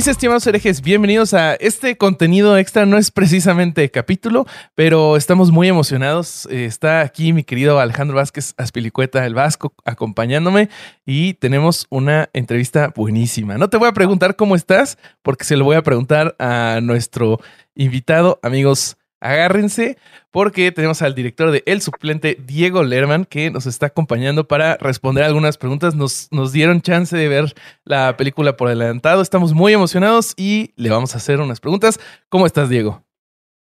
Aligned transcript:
¿Qué 0.00 0.04
tal 0.04 0.12
mis 0.12 0.16
estimados 0.16 0.46
herejes? 0.46 0.80
Bienvenidos 0.80 1.34
a 1.34 1.56
este 1.56 1.98
contenido 1.98 2.56
extra. 2.56 2.86
No 2.86 2.96
es 2.96 3.10
precisamente 3.10 3.90
capítulo, 3.90 4.46
pero 4.74 5.14
estamos 5.14 5.50
muy 5.50 5.68
emocionados. 5.68 6.48
Eh, 6.50 6.64
está 6.64 7.02
aquí 7.02 7.34
mi 7.34 7.44
querido 7.44 7.78
Alejandro 7.78 8.16
Vázquez 8.16 8.54
Aspilicueta, 8.56 9.26
el 9.26 9.34
Vasco, 9.34 9.74
acompañándome 9.84 10.70
y 11.04 11.34
tenemos 11.34 11.86
una 11.90 12.30
entrevista 12.32 12.94
buenísima. 12.96 13.58
No 13.58 13.68
te 13.68 13.76
voy 13.76 13.88
a 13.88 13.92
preguntar 13.92 14.36
cómo 14.36 14.56
estás, 14.56 14.96
porque 15.20 15.44
se 15.44 15.58
lo 15.58 15.66
voy 15.66 15.76
a 15.76 15.82
preguntar 15.82 16.34
a 16.38 16.80
nuestro 16.82 17.38
invitado, 17.74 18.40
amigos 18.42 18.96
agárrense 19.20 19.98
porque 20.30 20.72
tenemos 20.72 21.02
al 21.02 21.14
director 21.14 21.50
de 21.50 21.62
El 21.66 21.80
Suplente, 21.80 22.36
Diego 22.44 22.82
Lerman, 22.82 23.24
que 23.24 23.50
nos 23.50 23.66
está 23.66 23.86
acompañando 23.86 24.48
para 24.48 24.76
responder 24.76 25.24
algunas 25.24 25.58
preguntas. 25.58 25.94
Nos, 25.94 26.28
nos 26.30 26.52
dieron 26.52 26.80
chance 26.80 27.16
de 27.16 27.28
ver 27.28 27.54
la 27.84 28.16
película 28.16 28.56
por 28.56 28.68
adelantado. 28.68 29.22
Estamos 29.22 29.52
muy 29.52 29.72
emocionados 29.72 30.34
y 30.36 30.72
le 30.76 30.90
vamos 30.90 31.14
a 31.14 31.18
hacer 31.18 31.40
unas 31.40 31.60
preguntas. 31.60 32.00
¿Cómo 32.28 32.46
estás, 32.46 32.68
Diego? 32.68 33.04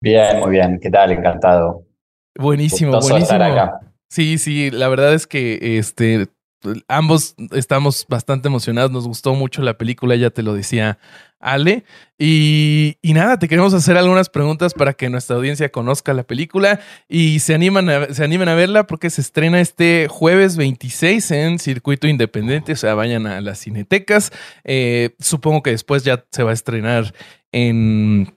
Bien, 0.01 0.39
muy 0.39 0.51
bien. 0.51 0.79
¿Qué 0.81 0.89
tal? 0.89 1.11
Encantado. 1.11 1.83
Buenísimo, 2.37 2.99
buenísimo. 2.99 3.39
Sí, 4.09 4.37
sí, 4.37 4.71
la 4.71 4.87
verdad 4.87 5.13
es 5.13 5.27
que 5.27 5.77
este 5.77 6.27
ambos 6.87 7.35
estamos 7.51 8.05
bastante 8.07 8.47
emocionados. 8.47 8.91
Nos 8.91 9.07
gustó 9.07 9.33
mucho 9.33 9.61
la 9.61 9.77
película, 9.77 10.15
ya 10.15 10.29
te 10.29 10.43
lo 10.43 10.53
decía 10.53 10.99
Ale. 11.39 11.83
Y, 12.17 12.97
nada, 13.03 13.37
te 13.37 13.47
queremos 13.47 13.73
hacer 13.73 13.97
algunas 13.97 14.29
preguntas 14.29 14.73
para 14.73 14.93
que 14.93 15.09
nuestra 15.09 15.35
audiencia 15.35 15.69
conozca 15.69 16.13
la 16.13 16.23
película 16.23 16.79
y 17.07 17.39
se, 17.39 17.53
animan 17.53 18.13
se 18.13 18.23
animen 18.23 18.49
a 18.49 18.55
verla 18.55 18.87
porque 18.87 19.09
se 19.09 19.21
estrena 19.21 19.61
este 19.61 20.07
jueves 20.09 20.57
26 20.57 21.31
en 21.31 21.59
Circuito 21.59 22.07
Independiente. 22.07 22.73
O 22.73 22.75
sea, 22.75 22.95
vayan 22.95 23.27
a 23.27 23.41
las 23.41 23.59
cinetecas. 23.59 24.31
Eh, 24.63 25.15
supongo 25.19 25.61
que 25.63 25.71
después 25.71 26.03
ya 26.03 26.25
se 26.31 26.43
va 26.43 26.51
a 26.51 26.55
estrenar 26.55 27.13
en 27.51 28.36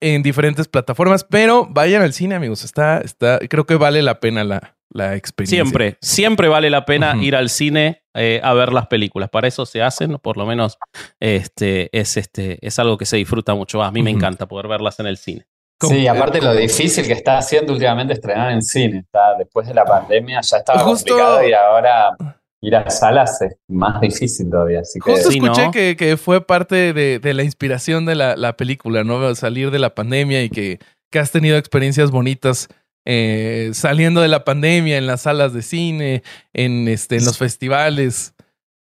en 0.00 0.22
diferentes 0.22 0.68
plataformas, 0.68 1.24
pero 1.24 1.66
vayan 1.70 2.02
al 2.02 2.12
cine, 2.12 2.34
amigos. 2.34 2.64
Está, 2.64 2.98
está, 2.98 3.38
creo 3.48 3.66
que 3.66 3.76
vale 3.76 4.02
la 4.02 4.20
pena 4.20 4.44
la, 4.44 4.76
la 4.90 5.16
experiencia. 5.16 5.64
Siempre, 5.64 5.98
siempre 6.00 6.48
vale 6.48 6.70
la 6.70 6.84
pena 6.84 7.16
ir 7.20 7.36
al 7.36 7.50
cine 7.50 8.02
eh, 8.14 8.40
a 8.42 8.54
ver 8.54 8.72
las 8.72 8.86
películas. 8.86 9.30
Para 9.30 9.48
eso 9.48 9.66
se 9.66 9.82
hacen, 9.82 10.18
por 10.18 10.36
lo 10.36 10.46
menos 10.46 10.78
este, 11.20 11.88
es, 11.98 12.16
este, 12.16 12.58
es 12.66 12.78
algo 12.78 12.96
que 12.98 13.06
se 13.06 13.16
disfruta 13.16 13.54
mucho. 13.54 13.82
A 13.82 13.90
mí 13.90 14.02
me 14.02 14.10
encanta 14.10 14.46
poder 14.46 14.68
verlas 14.68 14.98
en 15.00 15.06
el 15.06 15.16
cine. 15.16 15.46
Sí, 15.80 16.08
aparte 16.08 16.42
lo 16.42 16.54
difícil 16.54 17.06
que 17.06 17.12
está 17.12 17.38
haciendo 17.38 17.72
últimamente 17.72 18.12
estrenar 18.12 18.50
en 18.50 18.62
cine. 18.62 18.98
Está, 18.98 19.36
después 19.38 19.68
de 19.68 19.74
la 19.74 19.84
pandemia 19.84 20.40
ya 20.40 20.56
estaba 20.56 20.82
complicado 20.82 21.46
y 21.46 21.52
ahora 21.52 22.16
ir 22.60 22.74
a 22.76 22.88
salas 22.90 23.40
es 23.42 23.56
más 23.68 24.00
difícil 24.00 24.50
todavía. 24.50 24.80
Así 24.80 24.98
que... 25.00 25.10
Justo 25.10 25.30
escuché 25.30 25.96
que, 25.96 26.16
fue 26.16 26.44
parte 26.44 26.92
de, 26.92 27.34
la 27.34 27.42
inspiración 27.42 28.06
de 28.06 28.14
la, 28.14 28.56
película, 28.56 29.04
¿no? 29.04 29.34
Salir 29.34 29.70
de 29.70 29.78
la 29.78 29.94
pandemia 29.94 30.42
y 30.42 30.50
que, 30.50 30.78
que 31.10 31.18
has 31.18 31.30
tenido 31.30 31.56
experiencias 31.56 32.10
bonitas 32.10 32.68
eh, 33.10 33.70
saliendo 33.72 34.20
de 34.20 34.28
la 34.28 34.44
pandemia 34.44 34.98
en 34.98 35.06
las 35.06 35.22
salas 35.22 35.54
de 35.54 35.62
cine, 35.62 36.22
en, 36.52 36.88
este, 36.88 37.16
en 37.16 37.24
los 37.24 37.38
festivales. 37.38 38.34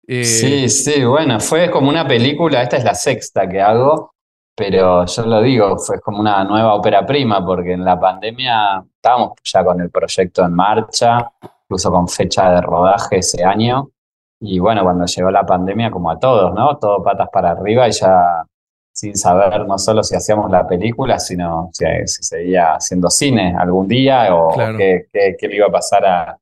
Eh, 0.07 0.23
sí, 0.23 0.67
sí, 0.69 1.05
bueno, 1.05 1.39
fue 1.39 1.69
como 1.69 1.89
una 1.89 2.07
película, 2.07 2.63
esta 2.63 2.77
es 2.77 2.83
la 2.83 2.95
sexta 2.95 3.47
que 3.47 3.61
hago, 3.61 4.15
pero 4.55 5.05
yo 5.05 5.25
lo 5.27 5.43
digo, 5.43 5.77
fue 5.77 6.01
como 6.01 6.21
una 6.21 6.43
nueva 6.43 6.73
ópera 6.73 7.05
prima, 7.05 7.45
porque 7.45 7.73
en 7.73 7.85
la 7.85 7.99
pandemia 7.99 8.83
estábamos 8.95 9.33
ya 9.43 9.63
con 9.63 9.79
el 9.79 9.91
proyecto 9.91 10.43
en 10.43 10.53
marcha, 10.55 11.31
incluso 11.69 11.91
con 11.91 12.07
fecha 12.07 12.51
de 12.51 12.61
rodaje 12.61 13.17
ese 13.17 13.43
año. 13.43 13.91
Y 14.41 14.57
bueno, 14.57 14.83
cuando 14.83 15.05
llegó 15.05 15.29
la 15.29 15.45
pandemia, 15.45 15.91
como 15.91 16.09
a 16.09 16.17
todos, 16.17 16.53
¿no? 16.55 16.77
Todo 16.77 17.03
patas 17.03 17.29
para 17.31 17.51
arriba 17.51 17.87
y 17.87 17.91
ya 17.91 18.43
sin 18.91 19.15
saber 19.15 19.65
no 19.67 19.77
solo 19.77 20.01
si 20.03 20.15
hacíamos 20.15 20.49
la 20.49 20.67
película, 20.67 21.19
sino 21.19 21.69
si, 21.71 21.85
seguía 22.05 22.73
haciendo 22.73 23.09
cine 23.09 23.55
algún 23.57 23.87
día 23.87 24.35
o 24.35 24.49
qué, 24.77 25.07
le 25.13 25.55
iba 25.55 25.67
a 25.67 25.71
pasar 25.71 26.05
a, 26.05 26.37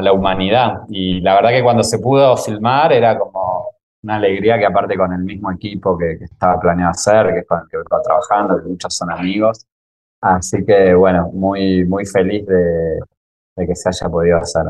la 0.00 0.12
humanidad. 0.12 0.80
Y 0.88 1.20
la 1.20 1.34
verdad 1.34 1.50
que 1.50 1.62
cuando 1.62 1.82
se 1.82 1.98
pudo 1.98 2.34
filmar 2.38 2.94
era 2.94 3.18
como 3.18 3.66
una 4.02 4.16
alegría 4.16 4.58
que 4.58 4.64
aparte 4.64 4.96
con 4.96 5.12
el 5.12 5.20
mismo 5.20 5.52
equipo 5.52 5.98
que, 5.98 6.12
estaba 6.24 6.58
planeado 6.58 6.92
hacer, 6.92 7.26
que 7.34 7.40
es 7.40 7.46
con 7.46 7.60
el 7.60 7.68
que 7.68 7.76
estaba 7.76 8.02
trabajando, 8.02 8.62
que 8.62 8.68
muchos 8.70 8.96
son 8.96 9.10
amigos. 9.12 9.66
Así 10.22 10.64
que 10.64 10.94
bueno, 10.94 11.30
muy, 11.32 11.84
muy 11.84 12.06
feliz 12.06 12.46
de, 12.46 13.00
que 13.56 13.74
se 13.74 13.88
haya 13.88 14.08
podido 14.08 14.38
hacer. 14.38 14.64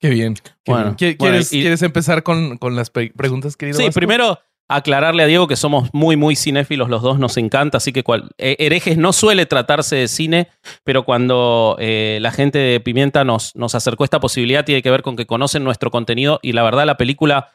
Qué 0.00 0.10
bien. 0.10 0.34
bueno, 0.66 0.96
¿Quieres, 0.96 1.82
empezar 1.82 2.22
con, 2.22 2.58
las 2.72 2.90
preguntas, 2.90 3.56
querido? 3.56 3.78
Sí, 3.78 3.90
primero 3.90 4.38
aclararle 4.68 5.22
a 5.22 5.26
Diego 5.26 5.46
que 5.46 5.56
somos 5.56 5.90
muy, 5.92 6.16
muy 6.16 6.36
cinéfilos 6.36 6.88
los 6.88 7.02
dos, 7.02 7.18
nos 7.18 7.36
encanta, 7.36 7.78
así 7.78 7.92
que 7.92 8.02
cual, 8.02 8.30
eh, 8.38 8.56
herejes 8.58 8.96
no 8.96 9.12
suele 9.12 9.46
tratarse 9.46 9.96
de 9.96 10.08
cine, 10.08 10.48
pero 10.84 11.04
cuando 11.04 11.76
eh, 11.78 12.18
la 12.22 12.30
gente 12.30 12.58
de 12.58 12.80
Pimienta 12.80 13.24
nos, 13.24 13.54
nos 13.56 13.74
acercó 13.74 14.04
esta 14.04 14.20
posibilidad 14.20 14.64
tiene 14.64 14.82
que 14.82 14.90
ver 14.90 15.02
con 15.02 15.16
que 15.16 15.26
conocen 15.26 15.64
nuestro 15.64 15.90
contenido 15.90 16.40
y 16.42 16.52
la 16.52 16.62
verdad 16.62 16.86
la 16.86 16.96
película 16.96 17.50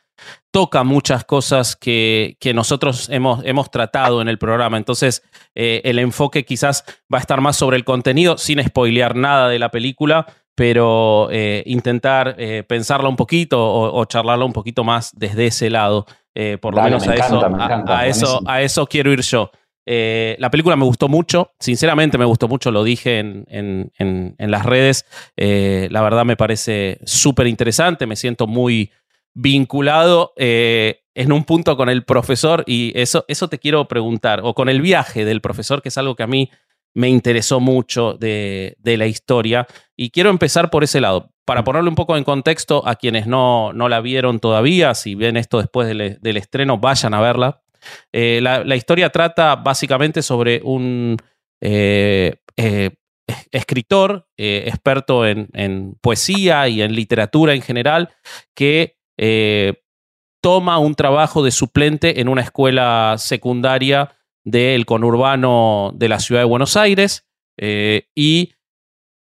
toca 0.51 0.83
muchas 0.83 1.25
cosas 1.25 1.75
que, 1.75 2.37
que 2.39 2.53
nosotros 2.53 3.09
hemos, 3.09 3.41
hemos, 3.45 3.69
tratado 3.71 4.21
en 4.21 4.29
el 4.29 4.37
programa. 4.37 4.77
Entonces, 4.77 5.23
eh, 5.55 5.81
el 5.83 5.99
enfoque 5.99 6.45
quizás 6.45 6.83
va 7.13 7.17
a 7.17 7.21
estar 7.21 7.41
más 7.41 7.55
sobre 7.55 7.77
el 7.77 7.85
contenido, 7.85 8.37
sin 8.37 8.63
spoilear 8.63 9.15
nada 9.15 9.49
de 9.49 9.59
la 9.59 9.69
película, 9.69 10.25
pero 10.55 11.29
intentar 11.63 12.35
pensarla 12.67 13.07
un 13.07 13.15
poquito 13.15 13.65
o, 13.65 13.97
o, 13.97 14.03
charlarla 14.03 14.43
un 14.43 14.51
poquito 14.51 14.83
más 14.83 15.13
desde 15.15 15.47
ese 15.47 15.69
lado. 15.69 16.05
Eh, 16.35 16.57
por 16.57 16.75
lo 16.75 16.81
menos 16.81 17.05
a, 17.07 17.15
eso, 17.15 17.41
a, 17.87 18.07
eso, 18.07 18.41
a 18.45 18.61
eso 18.61 18.87
quiero 18.87 19.11
ir 19.11 19.21
yo. 19.21 19.51
Eh, 19.85 20.37
la 20.39 20.49
película 20.51 20.75
me 20.75 20.85
gustó 20.85 21.09
mucho, 21.09 21.51
sinceramente 21.59 22.17
me 22.17 22.25
gustó 22.25 22.47
mucho, 22.47 22.71
lo 22.71 22.83
dije 22.83 23.19
en, 23.19 23.45
en, 23.49 24.35
las 24.37 24.65
redes. 24.65 25.05
Eh, 25.35 25.89
la 25.91 26.01
verdad 26.01 26.23
me 26.23 26.37
parece 26.37 26.99
súper 27.03 27.47
interesante, 27.47 28.05
me 28.05 28.15
siento 28.15 28.47
muy 28.47 28.91
vinculado 29.33 30.33
en 30.37 31.31
un 31.31 31.43
punto 31.43 31.77
con 31.77 31.89
el 31.89 32.03
profesor 32.03 32.63
y 32.65 32.91
eso, 32.95 33.25
eso 33.27 33.47
te 33.47 33.59
quiero 33.59 33.87
preguntar, 33.87 34.41
o 34.43 34.53
con 34.53 34.69
el 34.69 34.81
viaje 34.81 35.25
del 35.25 35.41
profesor, 35.41 35.81
que 35.81 35.89
es 35.89 35.97
algo 35.97 36.15
que 36.15 36.23
a 36.23 36.27
mí 36.27 36.49
me 36.93 37.09
interesó 37.09 37.59
mucho 37.59 38.13
de, 38.13 38.75
de 38.79 38.97
la 38.97 39.05
historia. 39.05 39.67
Y 39.95 40.09
quiero 40.09 40.29
empezar 40.29 40.69
por 40.69 40.83
ese 40.83 40.99
lado 41.01 41.31
para 41.49 41.63
ponerle 41.63 41.89
un 41.89 41.95
poco 41.95 42.15
en 42.15 42.23
contexto 42.23 42.87
a 42.87 42.93
quienes 42.93 43.25
no, 43.25 43.73
no 43.73 43.89
la 43.89 44.01
vieron 44.01 44.39
todavía, 44.39 44.93
si 44.93 45.15
ven 45.15 45.35
esto 45.35 45.57
después 45.57 45.87
del, 45.87 46.37
estreno, 46.37 46.77
vayan 46.77 47.15
a 47.15 47.21
verla. 47.21 47.63
Eh, 48.13 48.39
la, 48.39 48.75
historia 48.75 49.09
trata 49.09 49.55
básicamente 49.55 50.21
sobre 50.21 50.61
un 50.63 51.17
eh, 51.59 52.35
eh, 52.55 52.91
escritor, 53.51 54.27
experto 54.37 55.25
en, 55.25 55.97
poesía 56.01 56.67
y 56.67 56.83
en 56.83 56.93
literatura 56.93 57.55
en 57.55 57.63
general, 57.63 58.09
que 58.53 58.98
toma 60.41 60.79
un 60.79 60.95
trabajo 60.95 61.43
de 61.43 61.51
suplente 61.51 62.21
en 62.21 62.29
una 62.29 62.41
escuela 62.41 63.15
secundaria 63.17 64.15
del 64.43 64.85
conurbano 64.85 65.91
de 65.93 66.09
la 66.09 66.19
ciudad 66.19 66.41
de 66.41 66.45
Buenos 66.45 66.77
Aires 66.77 67.27
y 68.15 68.53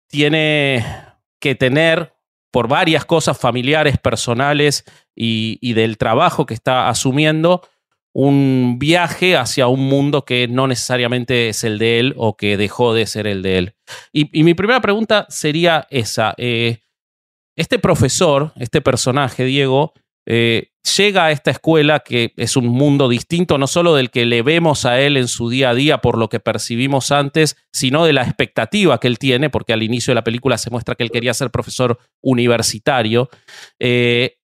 tiene 0.07 0.85
que 1.39 1.55
tener 1.55 2.13
por 2.51 2.67
varias 2.67 3.05
cosas 3.05 3.37
familiares, 3.37 3.97
personales 3.97 4.83
y, 5.15 5.73
del 5.73 5.97
trabajo 5.97 6.45
que 6.45 6.53
está 6.53 6.89
asumiendo, 6.89 7.61
un 8.11 8.77
viaje 8.79 9.37
hacia 9.37 9.67
un 9.67 9.81
mundo 9.81 10.25
que 10.25 10.47
no 10.47 10.67
necesariamente 10.67 11.49
es 11.49 11.63
el 11.63 11.77
de 11.77 11.99
él 11.99 12.13
o 12.17 12.35
que 12.35 12.57
dejó 12.57 12.93
de 12.93 13.05
ser 13.05 13.27
el 13.27 13.43
de 13.43 13.57
él. 13.57 13.75
Y, 14.11 14.43
mi 14.43 14.53
primera 14.53 14.81
pregunta 14.81 15.25
sería 15.29 15.87
esa. 15.89 16.33
Eh, 16.37 16.79
este 17.55 17.79
profesor, 17.79 18.53
este 18.55 18.81
personaje, 18.81 19.45
Diego, 19.45 19.93
eh, 20.25 20.71
llega 20.97 21.25
a 21.25 21.31
esta 21.31 21.51
escuela 21.51 22.01
que 22.01 22.33
es 22.37 22.55
un 22.55 22.67
mundo 22.67 23.09
distinto, 23.09 23.57
no 23.57 23.67
solo 23.67 23.95
del 23.95 24.11
que 24.11 24.25
le 24.25 24.41
vemos 24.41 24.85
a 24.85 24.99
él 24.99 25.17
en 25.17 25.27
su 25.27 25.49
día 25.49 25.71
a 25.71 25.73
día 25.73 25.99
por 25.99 26.17
lo 26.17 26.29
que 26.29 26.39
percibimos 26.39 27.11
antes, 27.11 27.57
sino 27.73 28.05
de 28.05 28.13
la 28.13 28.23
expectativa 28.23 28.99
que 28.99 29.07
él 29.07 29.17
tiene, 29.17 29.49
porque 29.49 29.73
al 29.73 29.83
inicio 29.83 30.11
de 30.11 30.15
la 30.15 30.23
película 30.23 30.57
se 30.57 30.69
muestra 30.69 30.95
que 30.95 31.03
él 31.03 31.11
quería 31.11 31.33
ser 31.33 31.51
profesor 31.51 31.99
universitario, 32.21 33.29
eh, 33.79 34.37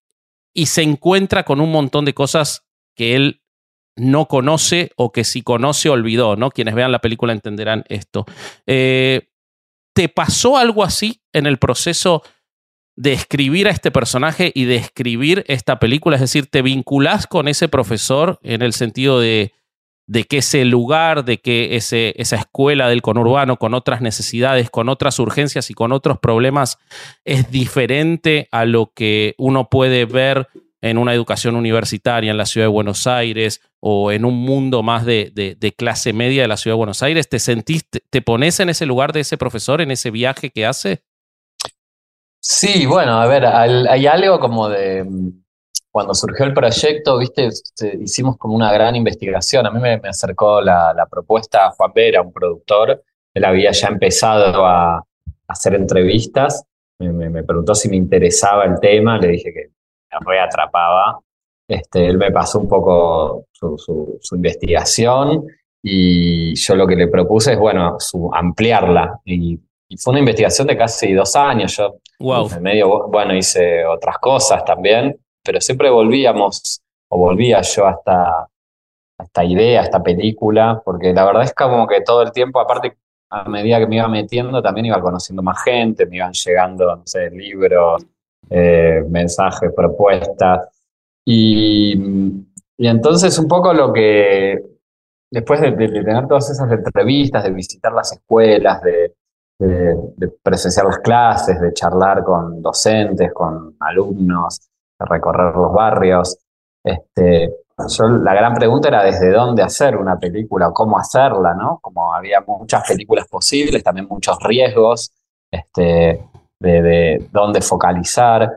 y 0.56 0.68
se 0.68 0.82
encuentra 0.82 1.44
con 1.44 1.60
un 1.62 1.72
montón 1.72 2.06
de 2.06 2.14
cosas 2.14 2.66
que 2.96 3.16
él 3.16 3.42
no 3.98 4.28
conoce 4.28 4.92
o 4.96 5.12
que 5.12 5.24
si 5.24 5.42
conoce 5.42 5.90
olvidó, 5.90 6.36
¿no? 6.36 6.50
Quienes 6.50 6.76
vean 6.76 6.92
la 6.92 7.00
película 7.00 7.34
entenderán 7.34 7.84
esto. 7.90 8.26
Eh, 8.66 9.30
¿Te 9.94 10.10
pasó 10.10 10.58
algo 10.58 10.84
así 10.84 11.22
en 11.32 11.46
el 11.46 11.58
proceso 11.58 12.24
de 12.96 13.14
escribir 13.14 13.68
a 13.68 13.72
este 13.72 13.92
personaje 13.92 14.52
y 14.56 14.66
de 14.66 14.76
escribir 14.76 15.44
esta 15.48 15.80
película? 15.80 16.16
Es 16.16 16.22
decir, 16.22 16.48
¿te 16.48 16.62
vinculás 16.62 17.28
con 17.28 17.48
ese 17.48 17.68
profesor 17.68 18.40
en 18.44 18.62
el 18.62 18.74
sentido 18.74 19.20
de, 19.20 19.54
de 20.08 20.26
que 20.26 20.38
ese 20.38 20.66
lugar, 20.66 21.26
de 21.26 21.40
que 21.40 21.76
ese, 21.76 22.14
esa 22.18 22.36
escuela 22.38 22.90
del 22.90 23.02
conurbano 23.02 23.58
con 23.58 23.74
otras 23.74 24.02
necesidades, 24.02 24.70
con 24.70 24.90
otras 24.90 25.20
urgencias 25.20 25.70
y 25.70 25.74
con 25.74 25.92
otros 25.92 26.20
problemas 26.20 26.78
es 27.24 27.50
diferente 27.50 28.48
a 28.52 28.66
lo 28.66 28.92
que 28.94 29.34
uno 29.38 29.70
puede 29.70 30.06
ver 30.06 30.48
en 30.82 31.00
una 31.00 31.14
educación 31.14 31.56
universitaria 31.56 32.30
en 32.30 32.38
la 32.38 32.46
ciudad 32.46 32.66
de 32.66 32.72
Buenos 32.72 33.08
Aires 33.08 33.62
o 33.80 34.12
en 34.12 34.24
un 34.24 34.36
mundo 34.36 34.84
más 34.84 35.04
de, 35.04 35.74
clase 35.76 36.14
media 36.14 36.44
de 36.44 36.48
la 36.48 36.58
ciudad 36.58 36.76
de 36.76 36.78
Buenos 36.78 37.02
Aires? 37.02 37.28
¿Te 37.28 37.40
sentiste, 37.40 38.04
te 38.10 38.22
pones 38.22 38.60
en 38.60 38.70
ese 38.70 38.86
lugar 38.86 39.12
de 39.12 39.22
ese 39.22 39.36
profesor, 39.38 39.82
en 39.82 39.90
ese 39.90 40.12
viaje 40.12 40.52
que 40.52 40.66
hace? 40.66 41.02
Sí, 42.48 42.86
bueno, 42.86 43.14
a 43.14 43.26
ver, 43.26 43.44
hay 43.44 44.06
algo 44.06 44.40
como 44.40 44.70
de 44.70 45.04
cuando 45.90 46.14
surgió 46.14 46.46
el 46.46 46.54
proyecto, 46.54 47.18
viste, 47.18 47.50
hicimos 48.00 48.38
como 48.38 48.54
una 48.54 48.72
gran 48.72 48.96
investigación. 48.96 49.66
A 49.66 49.72
mí 49.72 49.80
me, 49.80 49.94
acercó 50.08 50.62
la, 50.62 51.08
propuesta 51.10 51.72
Juan 51.72 51.92
Vera, 51.96 52.22
un 52.22 52.32
productor. 52.32 53.02
Él 53.34 53.46
había 53.46 53.72
ya 53.72 53.88
empezado 53.88 54.64
a, 54.64 55.04
hacer 55.48 55.74
entrevistas. 55.74 56.64
Me, 57.00 57.44
preguntó 57.44 57.74
si 57.74 57.90
me 57.90 57.96
interesaba 57.96 58.66
el 58.66 58.80
tema. 58.80 59.18
Le 59.18 59.30
dije 59.30 59.52
que 59.52 59.72
me 60.12 60.32
reatrapaba. 60.32 61.20
Este, 61.68 62.06
él 62.06 62.20
me 62.20 62.30
pasó 62.32 62.60
un 62.60 62.68
poco 62.68 63.48
su, 63.52 64.20
investigación 64.34 65.48
y 65.82 66.54
yo 66.54 66.76
lo 66.76 66.86
que 66.86 66.96
le 66.96 67.08
propuse 67.08 67.54
es, 67.54 67.58
bueno, 67.58 67.98
ampliarla. 68.34 69.20
Y, 69.26 69.60
fue 69.98 70.12
una 70.12 70.20
investigación 70.20 70.68
de 70.68 70.78
casi 70.78 71.14
dos 71.14 71.36
años. 71.36 71.76
Yo, 71.78 71.96
wow. 72.20 72.50
en 72.56 72.64
medio, 72.64 73.08
bueno, 73.08 73.36
hice 73.36 73.86
otras 73.86 74.18
cosas 74.20 74.64
también 74.66 75.20
pero 75.46 75.62
siempre 75.62 75.90
volvíamos, 75.90 76.82
o 77.10 77.20
volvía 77.20 77.62
yo 77.62 77.86
hasta 77.86 78.48
esta 79.18 79.46
idea, 79.46 79.84
esta 79.84 80.02
película, 80.02 80.82
porque 80.84 81.14
la 81.14 81.24
verdad 81.24 81.44
es 81.44 81.54
como 81.54 81.88
que 81.88 82.02
todo 82.02 82.24
el 82.24 82.32
tiempo, 82.32 82.60
aparte, 82.60 82.98
a 83.30 83.48
medida 83.48 83.80
que 83.80 83.88
me 83.88 83.98
iba 83.98 84.08
metiendo, 84.08 84.62
también 84.62 84.88
iba 84.88 85.00
conociendo 85.00 85.44
más 85.44 85.64
gente, 85.64 86.06
me 86.08 86.18
iban 86.18 86.34
llegando, 86.34 86.96
no 86.96 87.04
sé, 87.06 87.30
libros, 87.30 88.06
eh, 88.50 89.04
mensajes, 89.08 89.72
propuestas. 89.74 90.68
Y, 91.24 91.94
y, 92.78 92.88
entonces 92.88 93.38
un 93.40 93.48
poco 93.48 93.74
lo 93.74 93.94
que, 93.94 94.62
después 95.32 95.62
de, 95.62 95.72
tener 95.72 96.28
todas 96.28 96.50
esas 96.50 96.72
entrevistas, 96.72 97.44
de 97.44 97.52
visitar 97.52 97.94
las 97.94 98.12
escuelas, 98.12 98.82
de, 98.82 99.14
de, 99.60 100.30
presenciar 100.44 100.86
las 100.86 101.00
clases, 101.00 101.60
de 101.60 101.74
charlar 101.74 102.24
con 102.24 102.62
docentes, 102.62 103.32
con 103.34 103.76
alumnos, 103.80 104.70
recorrer 105.00 105.56
los 105.56 105.74
barrios. 105.74 106.38
Este, 106.84 107.52
la 107.78 108.34
gran 108.34 108.54
pregunta 108.54 108.88
era 108.88 109.04
desde 109.04 109.32
dónde 109.32 109.62
hacer 109.64 109.98
una 109.98 110.18
película 110.18 110.72
cómo 110.72 110.98
hacerla, 110.98 111.54
¿no? 111.54 111.80
Como 111.82 112.14
había 112.14 112.42
muchas 112.42 112.88
películas 112.88 113.28
posibles, 113.28 113.84
también 113.84 114.08
muchos 114.10 114.38
riesgos 114.42 115.12
este, 115.52 116.24
de, 116.60 117.30
dónde 117.32 117.62
focalizar. 117.62 118.50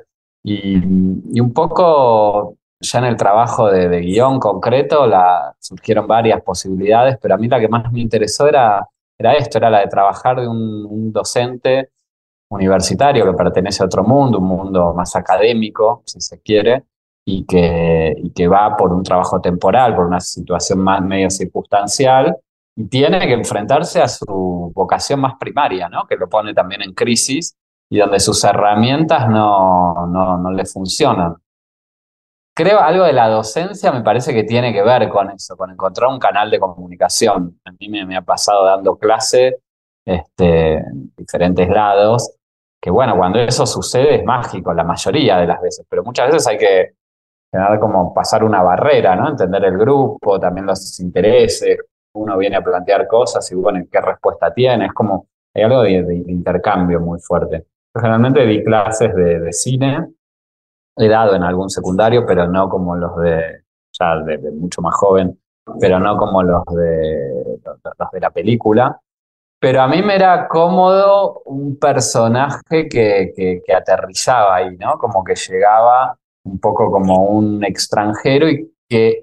Y, 0.44 0.76
un 1.40 1.52
poco 1.52 2.54
ya 2.80 3.00
en 3.00 3.06
el 3.06 3.16
trabajo 3.16 3.70
de, 3.70 4.00
guion 4.00 4.38
concreto 4.38 5.06
la, 5.06 5.54
surgieron 5.58 6.06
varias 6.06 6.40
posibilidades, 6.42 7.18
pero 7.20 7.34
a 7.34 7.38
mí 7.38 7.48
la 7.48 7.58
que 7.58 7.68
más 7.68 7.90
me 7.92 8.00
interesó 8.00 8.46
era, 8.48 8.86
era 9.18 9.34
esto, 9.34 9.58
era 9.58 9.70
la 9.70 9.80
de 9.80 9.88
trabajar 9.88 10.40
de 10.40 10.48
un 10.48 11.12
docente 11.12 11.90
universitario 12.50 13.24
que 13.24 13.32
pertenece 13.32 13.82
a 13.82 13.86
otro 13.86 14.04
mundo, 14.04 14.38
un 14.38 14.46
mundo 14.46 14.94
más 14.94 15.14
académico, 15.16 16.02
si 16.06 16.20
se 16.20 16.40
quiere, 16.40 16.84
y 17.24 17.44
que, 17.44 18.14
que 18.34 18.48
va 18.48 18.74
por 18.76 18.92
un 18.92 19.02
trabajo 19.02 19.40
temporal, 19.40 19.94
por 19.94 20.06
una 20.06 20.20
situación 20.20 20.78
más 20.78 21.02
medio 21.02 21.28
circunstancial, 21.28 22.36
y 22.74 22.86
tiene 22.86 23.20
que 23.26 23.34
enfrentarse 23.34 24.00
a 24.00 24.08
su 24.08 24.72
vocación 24.74 25.20
más 25.20 25.34
primaria, 25.38 25.88
¿no? 25.88 26.06
que 26.06 26.16
lo 26.16 26.28
pone 26.28 26.54
también 26.54 26.82
en 26.82 26.94
crisis 26.94 27.56
y 27.90 27.98
donde 27.98 28.20
sus 28.20 28.42
herramientas 28.44 29.28
no, 29.28 30.06
no, 30.06 30.38
no 30.38 30.50
le 30.52 30.64
funcionan. 30.64 31.34
Creo 32.58 32.80
algo 32.80 33.04
de 33.04 33.12
la 33.12 33.28
docencia 33.28 33.92
me 33.92 34.02
parece 34.02 34.34
que 34.34 34.42
tiene 34.42 34.72
que 34.72 34.82
ver 34.82 35.08
con 35.08 35.30
eso, 35.30 35.56
con 35.56 35.70
encontrar 35.70 36.10
un 36.10 36.18
canal 36.18 36.50
de 36.50 36.58
comunicación. 36.58 37.60
A 37.64 37.70
mí 37.70 37.88
me, 37.88 38.16
ha 38.16 38.22
pasado 38.22 38.64
dando 38.64 38.96
clase 38.96 39.58
este, 40.04 40.78
en 40.78 41.12
diferentes 41.16 41.68
lados 41.68 42.34
que 42.80 42.90
bueno, 42.90 43.16
cuando 43.16 43.38
eso 43.38 43.64
sucede 43.64 44.16
es 44.16 44.24
mágico 44.24 44.72
la 44.74 44.82
mayoría 44.82 45.36
de 45.36 45.46
las 45.46 45.60
veces, 45.60 45.86
pero 45.88 46.02
muchas 46.02 46.26
veces 46.26 46.46
hay 46.48 46.58
que 46.58 46.92
como 47.80 48.12
pasar 48.12 48.42
una 48.42 48.62
barrera, 48.62 49.14
¿no? 49.14 49.28
Entender 49.28 49.64
el 49.64 49.78
grupo, 49.78 50.38
también 50.38 50.66
los 50.66 51.00
intereses, 51.00 51.78
uno 52.14 52.36
viene 52.36 52.56
a 52.56 52.62
plantear 52.62 53.06
cosas 53.06 53.50
y 53.52 53.54
bueno, 53.54 53.84
¿qué 53.90 54.00
respuesta 54.00 54.52
tiene? 54.52 54.86
Es 54.86 54.92
como, 54.92 55.28
hay 55.54 55.62
algo 55.62 55.82
de, 55.82 56.24
intercambio 56.26 57.00
muy 57.00 57.20
fuerte. 57.20 57.66
Yo 57.94 58.00
generalmente 58.00 58.44
di 58.44 58.64
clases 58.64 59.14
de, 59.14 59.52
cine, 59.52 60.08
he 60.98 61.08
dado 61.08 61.34
en 61.34 61.42
algún 61.42 61.70
secundario, 61.70 62.26
pero 62.26 62.46
no 62.46 62.68
como 62.68 62.96
los 62.96 63.16
de, 63.18 63.62
ya 63.98 64.16
de, 64.18 64.38
mucho 64.50 64.82
más 64.82 64.94
joven, 64.94 65.38
pero 65.80 65.98
no 65.98 66.16
como 66.16 66.42
los 66.42 66.64
de, 66.66 67.60
los 67.64 68.10
de 68.12 68.20
la 68.20 68.30
película. 68.30 69.00
Pero 69.60 69.82
a 69.82 69.88
mí 69.88 70.02
me 70.02 70.14
era 70.14 70.46
cómodo 70.46 71.42
un 71.46 71.78
personaje 71.78 72.88
que, 72.88 73.32
que, 73.34 73.74
aterrizaba 73.74 74.56
ahí, 74.56 74.76
¿no? 74.76 74.98
Como 74.98 75.24
que 75.24 75.34
llegaba 75.34 76.16
un 76.44 76.60
poco 76.60 76.90
como 76.90 77.24
un 77.24 77.64
extranjero 77.64 78.48
y 78.48 78.72
que 78.88 79.20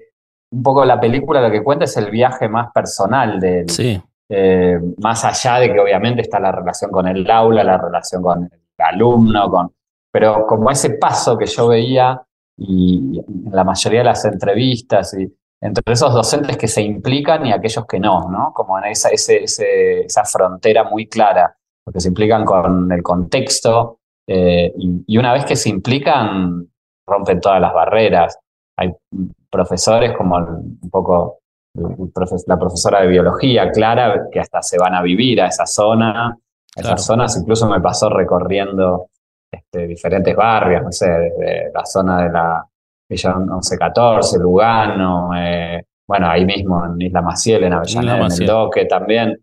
un 0.50 0.62
poco 0.62 0.84
la 0.84 1.00
película 1.00 1.40
lo 1.40 1.50
que 1.50 1.64
cuenta 1.64 1.86
es 1.86 1.96
el 1.96 2.10
viaje 2.10 2.48
más 2.48 2.70
personal 2.72 3.40
de 3.40 3.60
él. 3.60 3.70
Sí. 3.70 4.02
Eh, 4.28 4.78
más 4.98 5.24
allá 5.24 5.60
de 5.60 5.72
que 5.72 5.80
obviamente 5.80 6.20
está 6.20 6.38
la 6.38 6.52
relación 6.52 6.90
con 6.90 7.08
el 7.08 7.28
aula, 7.30 7.64
la 7.64 7.78
relación 7.78 8.22
con 8.22 8.44
el 8.44 8.84
alumno, 8.84 9.50
con, 9.50 9.72
pero 10.16 10.46
como 10.46 10.70
ese 10.70 10.94
paso 10.94 11.36
que 11.36 11.44
yo 11.44 11.68
veía 11.68 12.18
y, 12.56 13.18
en 13.18 13.52
la 13.52 13.64
mayoría 13.64 13.98
de 13.98 14.06
las 14.06 14.24
entrevistas 14.24 15.12
y 15.12 15.30
entre 15.60 15.92
esos 15.92 16.14
docentes 16.14 16.56
que 16.56 16.68
se 16.68 16.80
implican 16.80 17.44
y 17.44 17.52
aquellos 17.52 17.84
que 17.84 18.00
no, 18.00 18.30
¿no? 18.30 18.50
Como 18.54 18.78
en 18.78 18.86
esa, 18.86 19.10
esa 19.10 20.24
frontera 20.24 20.84
muy 20.84 21.06
clara, 21.06 21.54
porque 21.84 22.00
se 22.00 22.08
implican 22.08 22.46
con 22.46 22.90
el 22.90 23.02
contexto 23.02 23.98
eh, 24.26 24.72
y, 24.78 25.18
una 25.18 25.34
vez 25.34 25.44
que 25.44 25.54
se 25.54 25.68
implican, 25.68 26.66
rompen 27.06 27.38
todas 27.38 27.60
las 27.60 27.74
barreras. 27.74 28.38
Hay 28.78 28.94
profesores 29.50 30.16
como 30.16 30.38
un 30.38 30.88
poco 30.90 31.40
la 32.46 32.58
profesora 32.58 33.02
de 33.02 33.08
biología, 33.08 33.70
Clara, 33.70 34.28
que 34.32 34.40
hasta 34.40 34.62
se 34.62 34.78
van 34.78 34.94
a 34.94 35.02
vivir 35.02 35.42
a 35.42 35.48
esa 35.48 35.66
zona. 35.66 36.38
Esas 36.74 37.04
zonas 37.04 37.36
incluso 37.36 37.68
me 37.68 37.82
pasó 37.82 38.08
recorriendo 38.08 39.10
este, 39.56 39.86
diferentes 39.86 40.34
barrios, 40.34 40.82
no 40.82 40.92
sé, 40.92 41.08
desde 41.08 41.70
la 41.72 41.84
zona 41.84 42.22
de 42.22 42.30
la 42.30 42.64
Villa 43.08 43.34
1114, 43.34 44.38
Lugano, 44.38 45.30
eh, 45.36 45.84
bueno, 46.06 46.28
ahí 46.28 46.44
mismo 46.44 46.84
en 46.84 47.00
Isla 47.00 47.22
Maciel, 47.22 47.64
en 47.64 47.72
Avellaneda, 47.72 48.26
en 48.26 48.32
el 48.32 48.46
Doque 48.46 48.84
también. 48.86 49.36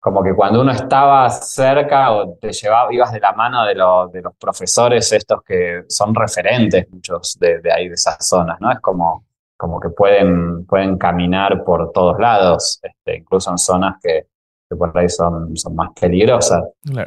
Como 0.00 0.22
que 0.22 0.32
cuando 0.32 0.60
uno 0.60 0.70
estaba 0.70 1.28
cerca 1.28 2.12
o 2.12 2.36
te 2.40 2.52
llevaba, 2.52 2.92
ibas 2.92 3.12
de 3.12 3.18
la 3.20 3.32
mano 3.32 3.64
de, 3.64 3.74
de 3.74 4.22
los 4.22 4.36
profesores 4.38 5.12
estos 5.12 5.42
que 5.42 5.82
son 5.88 6.14
referentes, 6.14 6.88
muchos 6.90 7.36
de, 7.38 7.60
ahí, 7.72 7.88
de 7.88 7.94
esas 7.94 8.16
zonas, 8.26 8.60
¿no? 8.60 8.70
Es 8.70 8.78
como, 8.78 9.26
como 9.56 9.80
que 9.80 9.90
pueden, 9.90 10.64
pueden 10.66 10.98
caminar 10.98 11.64
por 11.64 11.90
todos 11.90 12.18
lados, 12.20 12.78
este, 12.80 13.16
incluso 13.16 13.50
en 13.50 13.58
zonas 13.58 13.96
que, 14.00 14.26
por 14.68 14.96
ahí 14.96 15.08
son, 15.08 15.56
son 15.56 15.74
más 15.74 15.90
peligrosas. 16.00 16.62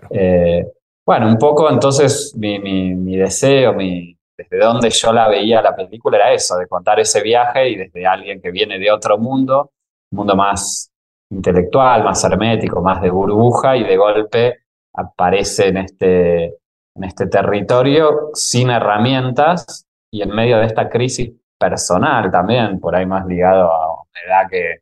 Eh, 0.09 0.65
bueno, 1.05 1.27
un 1.27 1.37
poco 1.37 1.69
entonces 1.69 2.33
mi, 2.37 2.59
mi 2.59 3.15
deseo, 3.17 3.73
mi, 3.73 4.17
desde 4.37 4.57
donde 4.57 4.89
yo 4.89 5.11
la 5.13 5.27
veía 5.27 5.61
la 5.61 5.75
película 5.75 6.17
era 6.17 6.33
eso, 6.33 6.57
de 6.57 6.67
contar 6.67 6.99
ese 6.99 7.21
viaje 7.21 7.69
y 7.69 7.75
desde 7.75 8.05
alguien 8.05 8.41
que 8.41 8.51
viene 8.51 8.79
de 8.79 8.91
otro 8.91 9.17
mundo, 9.17 9.71
un 10.11 10.17
mundo 10.17 10.35
más 10.35 10.91
intelectual, 11.29 12.03
más 12.03 12.23
hermético, 12.23 12.81
más 12.81 13.01
de 13.01 13.09
burbuja 13.09 13.77
y 13.77 13.83
de 13.83 13.97
golpe 13.97 14.59
aparece 14.93 15.69
en 15.69 15.77
este, 15.77 16.45
en 16.95 17.03
este 17.03 17.27
territorio 17.27 18.29
sin 18.33 18.69
herramientas 18.69 19.85
y 20.11 20.21
en 20.21 20.29
medio 20.29 20.57
de 20.57 20.65
esta 20.65 20.89
crisis 20.89 21.31
personal 21.57 22.29
también, 22.31 22.79
por 22.79 22.95
ahí 22.95 23.05
más 23.05 23.25
ligado 23.25 23.71
a 23.71 23.91
una 23.91 24.21
edad 24.25 24.49
que, 24.49 24.79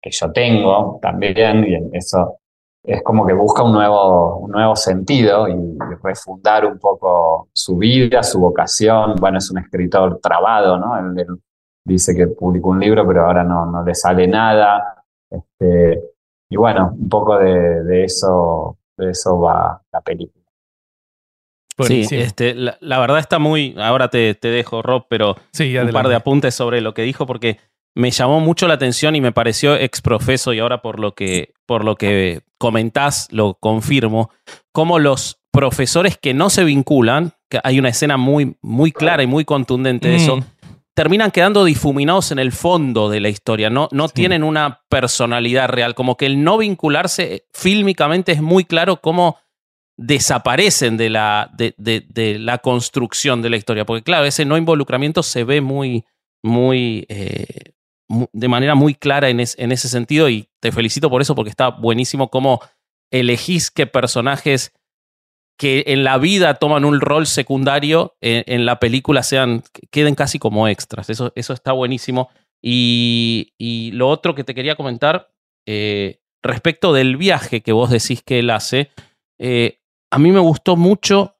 que 0.00 0.10
yo 0.10 0.30
tengo 0.30 0.98
también, 1.02 1.64
y 1.66 1.96
eso 1.96 2.39
es 2.82 3.02
como 3.02 3.26
que 3.26 3.34
busca 3.34 3.62
un 3.62 3.72
nuevo, 3.72 4.38
un 4.38 4.50
nuevo 4.50 4.74
sentido 4.74 5.48
y 5.48 5.54
refundar 6.02 6.64
un 6.64 6.78
poco 6.78 7.48
su 7.52 7.76
vida, 7.76 8.22
su 8.22 8.40
vocación. 8.40 9.16
Bueno, 9.16 9.38
es 9.38 9.50
un 9.50 9.58
escritor 9.58 10.18
trabado, 10.20 10.78
¿no? 10.78 10.98
Él, 10.98 11.26
dice 11.84 12.14
que 12.14 12.26
publicó 12.28 12.70
un 12.70 12.80
libro, 12.80 13.06
pero 13.06 13.26
ahora 13.26 13.42
no, 13.42 13.66
no 13.66 13.84
le 13.84 13.94
sale 13.94 14.26
nada. 14.26 15.04
Este, 15.30 16.02
y 16.48 16.56
bueno, 16.56 16.92
un 16.98 17.08
poco 17.08 17.38
de, 17.38 18.04
eso, 18.04 18.78
de 18.96 19.10
eso 19.10 19.40
va 19.40 19.80
la 19.92 20.00
película. 20.00 20.40
Sí, 21.78 22.06
este, 22.10 22.54
la, 22.54 22.98
verdad 22.98 23.18
está 23.18 23.38
muy. 23.38 23.74
Ahora 23.78 24.08
te, 24.08 24.34
te 24.34 24.48
dejo, 24.48 24.82
Rob, 24.82 25.06
pero 25.08 25.36
un 25.58 25.90
par 25.92 26.08
de 26.08 26.14
apuntes 26.14 26.54
sobre 26.54 26.82
lo 26.82 26.92
que 26.92 27.02
dijo, 27.02 27.26
porque 27.26 27.56
me 27.94 28.10
llamó 28.10 28.40
mucho 28.40 28.68
la 28.68 28.74
atención 28.74 29.16
y 29.16 29.20
me 29.20 29.32
pareció 29.32 29.76
exprofeso, 29.76 30.52
y 30.52 30.60
ahora 30.60 30.82
por 30.82 31.00
lo 31.00 31.14
que, 31.14 31.52
por 31.66 31.84
lo 31.84 31.96
que 31.96 32.42
comentás, 32.58 33.28
lo 33.30 33.54
confirmo, 33.54 34.30
como 34.72 34.98
los 34.98 35.40
profesores 35.50 36.16
que 36.16 36.34
no 36.34 36.50
se 36.50 36.64
vinculan, 36.64 37.32
que 37.48 37.60
hay 37.64 37.78
una 37.78 37.88
escena 37.88 38.16
muy, 38.16 38.56
muy 38.62 38.92
clara 38.92 39.22
y 39.22 39.26
muy 39.26 39.44
contundente 39.44 40.08
de 40.08 40.16
eso, 40.16 40.36
mm. 40.36 40.44
terminan 40.94 41.30
quedando 41.32 41.64
difuminados 41.64 42.30
en 42.30 42.38
el 42.38 42.52
fondo 42.52 43.10
de 43.10 43.20
la 43.20 43.28
historia, 43.28 43.70
no, 43.70 43.88
no 43.90 44.08
tienen 44.08 44.44
una 44.44 44.82
personalidad 44.88 45.68
real, 45.68 45.94
como 45.94 46.16
que 46.16 46.26
el 46.26 46.44
no 46.44 46.58
vincularse 46.58 47.46
fílmicamente 47.52 48.32
es 48.32 48.42
muy 48.42 48.64
claro 48.64 49.00
cómo 49.00 49.38
desaparecen 49.96 50.96
de 50.96 51.10
la, 51.10 51.50
de, 51.56 52.36
la 52.38 52.58
construcción 52.58 53.42
de 53.42 53.50
la 53.50 53.56
historia, 53.56 53.84
porque 53.84 54.02
claro, 54.02 54.24
ese 54.24 54.46
no 54.46 54.56
involucramiento 54.56 55.22
se 55.22 55.44
ve 55.44 55.60
muy, 55.60 56.06
muy, 56.42 57.04
eh, 57.08 57.72
de 58.32 58.48
manera 58.48 58.74
muy 58.74 58.94
clara 58.94 59.28
en, 59.28 59.40
en 59.40 59.72
ese 59.72 59.88
sentido 59.88 60.28
y 60.28 60.48
te 60.60 60.72
felicito 60.72 61.08
por 61.08 61.22
eso 61.22 61.34
porque 61.34 61.50
está 61.50 61.68
buenísimo 61.68 62.28
cómo 62.28 62.60
elegís 63.10 63.70
qué 63.70 63.86
personajes 63.86 64.72
que 65.60 65.84
en 65.88 66.04
la 66.04 66.16
vida 66.16 66.54
toman 66.54 66.86
un 66.86 67.02
rol 67.02 67.26
secundario 67.26 68.16
en, 68.22 68.64
la 68.64 68.80
película 68.80 69.22
sean, 69.22 69.62
queden 69.90 70.14
casi 70.14 70.38
como 70.38 70.66
extras. 70.68 71.10
Eso, 71.10 71.32
eso 71.34 71.52
está 71.52 71.72
buenísimo. 71.72 72.30
Y, 72.62 73.90
lo 73.92 74.08
otro 74.08 74.34
que 74.34 74.42
te 74.42 74.54
quería 74.54 74.74
comentar, 74.74 75.30
eh, 75.66 76.22
respecto 76.42 76.94
del 76.94 77.18
viaje 77.18 77.60
que 77.60 77.72
vos 77.72 77.90
decís 77.90 78.22
que 78.22 78.38
él 78.38 78.48
hace, 78.48 78.90
eh, 79.38 79.80
a 80.10 80.18
mí 80.18 80.32
me 80.32 80.40
gustó 80.40 80.76
mucho 80.76 81.36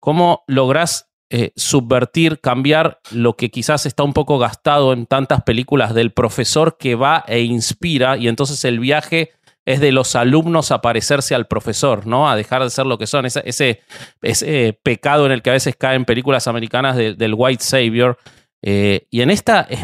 cómo 0.00 0.42
lográs 0.46 1.10
eh, 1.30 1.52
subvertir, 1.56 2.40
cambiar 2.40 3.00
lo 3.10 3.36
que 3.36 3.50
quizás 3.50 3.86
está 3.86 4.02
un 4.02 4.12
poco 4.12 4.38
gastado 4.38 4.92
en 4.92 5.06
tantas 5.06 5.42
películas 5.42 5.94
del 5.94 6.12
profesor 6.12 6.76
que 6.78 6.94
va 6.94 7.24
e 7.26 7.40
inspira 7.40 8.16
y 8.16 8.28
entonces 8.28 8.64
el 8.64 8.78
viaje 8.78 9.32
es 9.66 9.80
de 9.80 9.92
los 9.92 10.14
alumnos 10.14 10.70
a 10.70 10.80
parecerse 10.80 11.34
al 11.34 11.46
profesor, 11.46 12.06
¿no? 12.06 12.28
A 12.28 12.36
dejar 12.36 12.62
de 12.62 12.70
ser 12.70 12.86
lo 12.86 12.98
que 12.98 13.06
son. 13.06 13.24
Ese, 13.24 13.80
ese, 14.22 14.78
pecado 14.82 15.26
en 15.26 15.32
el 15.32 15.42
que 15.42 15.50
a 15.50 15.54
veces 15.54 15.76
caen 15.76 16.04
películas 16.04 16.46
americanas 16.46 16.96
del 16.96 17.34
White 17.34 17.64
Savior. 17.64 18.18
Eh, 18.62 19.06
y 19.10 19.22
en 19.22 19.30
esta 19.30 19.62
es, 19.62 19.80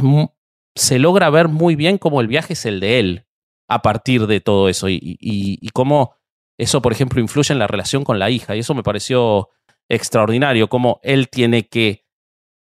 se 0.74 0.98
logra 0.98 1.30
ver 1.30 1.48
muy 1.48 1.76
bien 1.76 1.98
cómo 1.98 2.20
el 2.20 2.28
viaje 2.28 2.52
es 2.52 2.66
el 2.66 2.80
de 2.80 2.98
él 2.98 3.26
a 3.68 3.82
partir 3.82 4.26
de 4.26 4.40
todo 4.40 4.68
eso 4.68 4.88
y, 4.88 4.98
y, 5.00 5.68
cómo 5.70 6.14
eso, 6.58 6.82
por 6.82 6.92
ejemplo, 6.92 7.20
influye 7.20 7.52
en 7.52 7.58
la 7.58 7.66
relación 7.66 8.04
con 8.04 8.18
la 8.18 8.28
hija. 8.28 8.56
Y 8.56 8.60
eso 8.60 8.74
me 8.74 8.82
pareció 8.82 9.48
extraordinario, 9.90 10.68
cómo 10.68 11.00
él 11.02 11.28
tiene 11.28 11.68
que, 11.68 12.06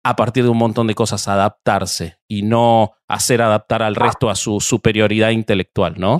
a 0.03 0.15
partir 0.15 0.43
de 0.43 0.49
un 0.49 0.57
montón 0.57 0.87
de 0.87 0.95
cosas, 0.95 1.27
adaptarse 1.27 2.19
y 2.27 2.43
no 2.43 2.91
hacer 3.07 3.41
adaptar 3.41 3.83
al 3.83 3.95
resto 3.95 4.29
a 4.29 4.35
su 4.35 4.61
superioridad 4.61 5.31
intelectual, 5.31 5.95
¿no? 5.97 6.19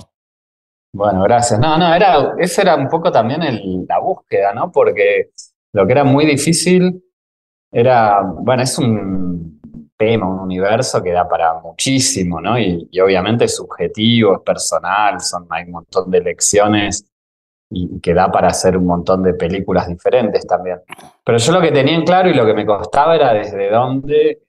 Bueno, 0.92 1.22
gracias. 1.22 1.60
No, 1.60 1.78
no, 1.78 1.94
era, 1.94 2.34
esa 2.38 2.62
era 2.62 2.76
un 2.76 2.88
poco 2.88 3.12
también 3.12 3.40
la 3.88 3.98
búsqueda, 4.00 4.52
¿no? 4.52 4.72
Porque 4.72 5.30
lo 5.72 5.86
que 5.86 5.92
era 5.92 6.04
muy 6.04 6.26
difícil 6.26 7.02
era, 7.70 8.22
bueno, 8.22 8.62
es 8.62 8.78
un 8.78 9.60
tema, 9.96 10.28
un 10.28 10.40
universo 10.40 11.02
que 11.02 11.12
da 11.12 11.28
para 11.28 11.60
muchísimo, 11.60 12.40
¿no? 12.40 12.58
Y, 12.58 12.88
obviamente 13.00 13.44
es 13.44 13.56
subjetivo, 13.56 14.34
es 14.36 14.40
personal, 14.40 15.20
son, 15.20 15.46
hay 15.50 15.64
un 15.64 15.72
montón 15.72 16.10
de 16.10 16.20
lecciones 16.20 17.04
y, 17.70 18.00
que 18.00 18.14
da 18.14 18.30
para 18.30 18.48
hacer 18.48 18.76
un 18.76 18.86
montón 18.86 19.22
de 19.22 19.34
películas 19.34 19.88
diferentes 19.88 20.46
también. 20.46 20.80
Pero 21.24 21.38
yo 21.38 21.52
lo 21.52 21.60
que 21.60 21.72
tenía 21.72 21.94
en 21.94 22.04
claro 22.04 22.28
y 22.28 22.34
lo 22.34 22.46
que 22.46 22.54
me 22.54 22.66
costaba 22.66 23.16
era 23.16 23.32
desde 23.32 23.70
dónde 23.70 24.42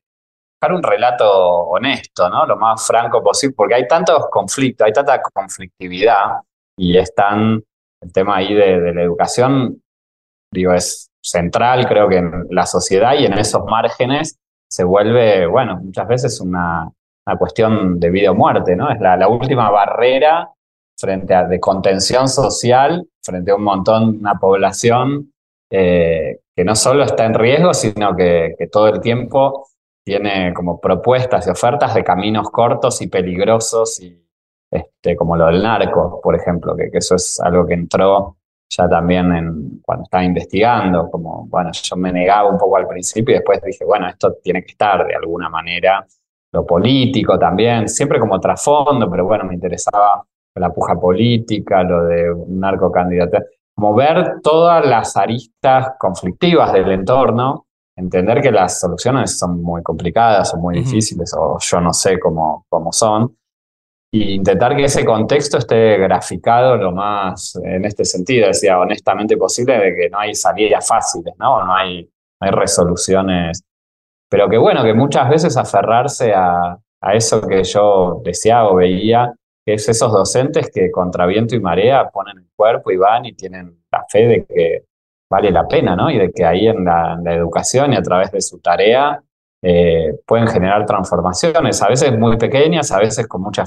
buscar 0.54 0.76
un 0.76 0.84
relato 0.84 1.30
honesto, 1.70 2.30
¿no? 2.30 2.46
Lo 2.46 2.58
más 2.58 2.86
franco 2.86 3.24
posible, 3.24 3.56
porque 3.56 3.76
hay 3.76 3.88
tantos 3.88 4.28
conflictos, 4.30 4.86
hay 4.86 4.94
tanta 4.94 5.22
conflictividad 5.22 6.42
y 6.78 6.98
están 6.98 7.64
el 8.02 8.14
tema 8.14 8.38
ahí 8.38 8.54
de, 8.54 8.94
la 8.94 9.02
educación, 9.02 9.82
digo, 10.52 10.74
es 10.74 11.10
central, 11.22 11.88
creo 11.88 12.08
que 12.08 12.18
en 12.18 12.48
la 12.50 12.66
sociedad 12.66 13.14
y 13.14 13.26
en 13.26 13.38
esos 13.38 13.66
márgenes 13.66 14.38
se 14.70 14.84
vuelve, 14.84 15.46
bueno, 15.48 15.80
muchas 15.82 16.08
veces 16.08 16.42
una, 16.42 16.90
cuestión 17.38 18.00
de 18.00 18.10
vida 18.10 18.32
o 18.32 18.36
muerte, 18.36 18.76
¿no? 18.76 18.90
Es 18.90 19.00
la, 19.00 19.28
última 19.28 19.70
barrera 19.70 20.50
frente 21.00 21.34
a 21.34 21.46
de 21.46 21.60
contención 21.60 22.27
social, 22.27 23.08
frente 23.24 23.51
a 23.51 23.56
un 23.56 23.63
montón, 23.63 24.18
una 24.20 24.36
población 24.36 25.32
eh, 25.72 26.39
que 26.56 26.63
no 26.63 26.75
solo 26.75 27.03
está 27.03 27.25
en 27.25 27.36
riesgo, 27.36 27.74
sino 27.74 28.15
que, 28.15 28.56
que 28.58 28.68
todo 28.68 28.88
el 28.88 29.00
tiempo 29.00 29.70
tiene 30.03 30.53
como 30.53 30.79
propuestas 30.79 31.48
y 31.48 31.51
ofertas 31.51 31.94
de 31.94 32.03
caminos 32.03 32.50
cortos 32.50 33.01
y 33.01 33.08
peligrosos, 33.08 34.01
y 34.01 34.20
este, 34.72 35.15
como 35.15 35.36
lo 35.36 35.46
del 35.48 35.62
narco, 35.62 36.20
por 36.22 36.36
ejemplo, 36.36 36.75
que, 36.75 36.89
eso 36.91 37.15
es 37.15 37.39
algo 37.39 37.65
que 37.65 37.75
entró 37.75 38.38
ya 38.72 38.88
también 38.88 39.32
en, 39.34 39.82
cuando 39.84 40.03
estaba 40.03 40.24
investigando, 40.24 41.10
como, 41.10 41.46
bueno, 41.48 41.72
yo 41.72 41.96
me 41.96 42.12
negaba 42.12 42.50
un 42.50 42.58
poco 42.58 42.77
al 42.77 42.88
principio 42.88 43.34
y 43.34 43.38
después 43.38 43.62
dije, 43.63 43.86
bueno, 43.86 44.08
esto 44.08 44.36
tiene 44.44 44.63
que 44.63 44.72
estar 44.72 45.06
de 45.08 45.15
alguna 45.15 45.50
manera, 45.50 46.06
lo 46.51 46.65
político 46.65 47.38
también, 47.38 47.88
siempre 47.88 48.20
como 48.20 48.39
trasfondo, 48.39 49.10
pero 49.10 49.25
bueno, 49.25 49.46
me 49.46 49.53
interesaba 49.53 50.24
la 50.60 50.72
puja 50.72 50.96
política, 50.96 51.84
lo 51.84 52.06
de 52.06 52.32
un 52.32 52.60
narcocandidato, 52.60 53.39
como 53.75 53.96
ver 53.96 54.42
todas 54.44 54.86
las 54.86 55.16
aristas 55.16 55.94
conflictivas 55.98 56.74
del 56.74 56.92
entorno 56.92 57.66
entender 58.00 58.42
que 58.42 58.51
las 58.51 58.80
soluciones 58.80 59.38
son 59.38 59.62
muy 59.62 59.84
complicadas 59.84 60.54
o 60.54 60.58
muy 60.58 60.80
difíciles 60.80 61.34
o 61.38 61.58
yo 61.60 61.82
no 61.82 61.94
sé 61.94 62.20
cómo, 62.20 62.66
cómo 62.70 62.92
son. 62.92 63.36
E 64.12 64.32
intentar 64.32 64.75
que 64.75 64.86
ese 64.86 65.06
contexto 65.06 65.58
esté 65.58 65.98
graficado 65.98 66.78
lo 66.78 66.92
más 66.92 67.56
en 67.63 67.86
este 67.86 68.06
sentido, 68.06 68.48
decía, 68.48 68.80
honestamente 68.80 69.38
posible, 69.38 69.78
de 69.78 69.96
que 69.96 70.10
no 70.10 70.20
hay 70.20 70.34
salidas 70.34 70.88
fáciles, 70.88 71.36
¿no? 71.38 71.63
No 71.63 71.75
hay, 71.75 72.10
hay 72.39 72.51
resoluciones. 72.51 73.62
Pero 74.30 74.50
que 74.50 74.58
bueno, 74.58 74.84
que 74.84 74.94
muchas 74.94 75.30
veces 75.30 75.58
aferrarse 75.58 76.34
a, 76.34 76.78
a 77.01 77.13
eso 77.13 77.42
que 77.42 77.63
yo 77.63 78.22
deseaba 78.24 78.72
o 78.72 78.75
veía, 78.75 79.32
es 79.74 79.90
esos 79.90 80.12
docentes 80.12 80.70
que 80.74 80.92
contra 80.92 81.26
viento 81.26 81.56
y 81.56 81.60
marea 81.60 82.10
ponen 82.10 82.38
el 82.38 82.48
cuerpo 82.56 82.92
y 82.92 82.98
van 82.98 83.26
y 83.26 83.34
tienen 83.34 83.84
la 83.92 84.06
fe 84.10 84.28
de 84.28 84.46
que 84.46 84.86
vale 85.30 85.52
la 85.52 85.68
pena, 85.68 85.96
¿no? 85.96 86.10
Y 86.10 86.18
de 86.18 86.32
que 86.32 86.46
ahí 86.46 86.68
en 86.68 86.84
la, 86.86 87.20
educación 87.26 87.94
y 87.94 87.96
a 87.96 88.02
través 88.02 88.32
de 88.32 88.42
su 88.42 88.60
tarea 88.60 89.22
eh, 89.62 90.16
pueden 90.26 90.48
generar 90.48 90.86
transformaciones, 90.86 91.82
a 91.82 91.88
veces 91.88 92.18
muy 92.18 92.38
pequeñas, 92.38 92.92
a 92.92 93.00
veces 93.00 93.28
con 93.28 93.42
mucha 93.42 93.66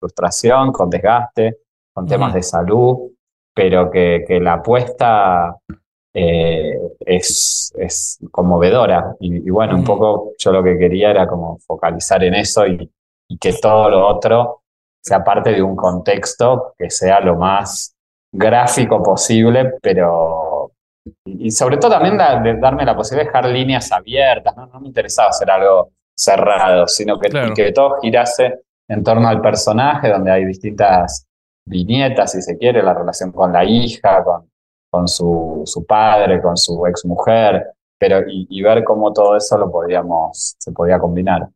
frustración, 0.00 0.72
con 0.72 0.90
desgaste, 0.90 1.58
con 1.92 2.06
temas 2.06 2.34
de 2.34 2.42
salud, 2.42 3.12
pero 3.54 3.90
que, 3.90 4.24
la 4.40 4.54
apuesta 4.54 5.56
eh, 6.12 6.78
es, 7.00 7.72
es, 7.76 8.18
conmovedora. 8.32 9.14
Y, 9.20 9.48
bueno, 9.50 9.76
un 9.76 9.84
poco 9.84 10.32
yo 10.38 10.50
lo 10.50 10.64
que 10.64 10.76
quería 10.76 11.10
era 11.10 11.28
como 11.28 11.58
focalizar 11.58 12.24
en 12.24 12.34
eso 12.34 12.66
y, 12.66 12.90
y 13.28 13.38
que 13.38 13.52
todo 13.52 13.90
lo 13.90 14.06
otro 14.08 14.63
sea 15.04 15.22
parte 15.22 15.50
de 15.50 15.62
un 15.62 15.76
contexto 15.76 16.74
que 16.78 16.90
sea 16.90 17.20
lo 17.20 17.36
más 17.36 17.94
gráfico 18.32 19.02
posible, 19.02 19.74
pero 19.82 20.72
y, 21.26 21.50
sobre 21.50 21.76
todo 21.76 21.92
también 21.92 22.16
de 22.16 22.58
darme 22.58 22.84
la 22.84 22.96
posibilidad 22.96 23.24
de 23.24 23.28
dejar 23.28 23.50
líneas 23.50 23.92
abiertas, 23.92 24.56
no, 24.56 24.80
me 24.80 24.88
interesaba 24.88 25.28
hacer 25.28 25.50
algo 25.50 25.90
cerrado, 26.16 26.88
sino 26.88 27.18
que, 27.18 27.28
que 27.54 27.72
todo 27.72 28.00
girase 28.00 28.60
en 28.88 29.04
torno 29.04 29.28
al 29.28 29.40
personaje, 29.40 30.08
donde 30.08 30.30
hay 30.30 30.44
distintas 30.44 31.26
viñetas, 31.66 32.32
si 32.32 32.42
se 32.42 32.56
quiere, 32.56 32.82
la 32.82 32.94
relación 32.94 33.32
con 33.32 33.52
la 33.52 33.64
hija, 33.64 34.22
con, 34.24 34.50
con 34.90 35.08
su, 35.08 35.62
su 35.66 35.84
padre, 35.84 36.40
con 36.40 36.56
su 36.56 36.86
exmujer, 36.86 37.74
pero 37.98 38.22
y, 38.26 38.62
ver 38.62 38.84
cómo 38.84 39.12
todo 39.12 39.36
eso 39.36 39.58
lo 39.58 39.70
podíamos, 39.70 40.56
se 40.58 40.72
podía 40.72 40.98
combinar. 40.98 41.48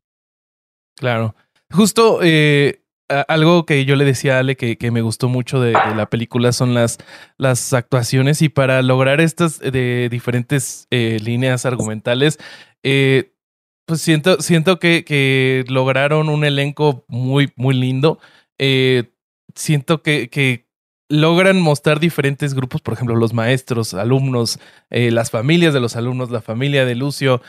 Claro. 0.96 1.34
Justo 1.70 2.20
eh, 2.22 2.82
algo 3.08 3.64
que 3.64 3.84
yo 3.84 3.96
le 3.96 4.04
decía 4.04 4.36
a 4.36 4.40
Ale 4.40 4.56
que, 4.56 4.90
me 4.90 5.00
gustó 5.00 5.28
mucho 5.28 5.60
de, 5.60 5.72
la 5.72 6.08
película 6.10 6.52
son 6.52 6.74
las, 6.74 6.98
las 7.36 7.72
actuaciones 7.72 8.42
y 8.42 8.48
para 8.48 8.82
lograr 8.82 9.20
estas 9.20 9.58
de 9.58 10.08
diferentes 10.10 10.86
eh, 10.90 11.18
líneas 11.22 11.64
argumentales, 11.64 12.38
eh, 12.82 13.32
pues 13.86 14.02
siento, 14.02 14.42
siento 14.42 14.78
que, 14.78 15.64
lograron 15.68 16.28
un 16.28 16.44
elenco 16.44 17.04
muy, 17.08 17.52
muy 17.56 17.74
lindo. 17.74 18.18
Eh, 18.58 19.12
siento 19.54 20.02
que, 20.02 20.28
que 20.28 20.68
logran 21.08 21.58
mostrar 21.60 22.00
diferentes 22.00 22.52
grupos, 22.52 22.82
por 22.82 22.92
ejemplo, 22.92 23.16
los 23.16 23.32
maestros, 23.32 23.94
alumnos, 23.94 24.60
las 24.90 25.30
familias 25.30 25.72
de 25.72 25.80
los 25.80 25.96
alumnos, 25.96 26.30
la 26.30 26.42
familia 26.42 26.84
de 26.84 26.94
Lucio. 26.94 27.40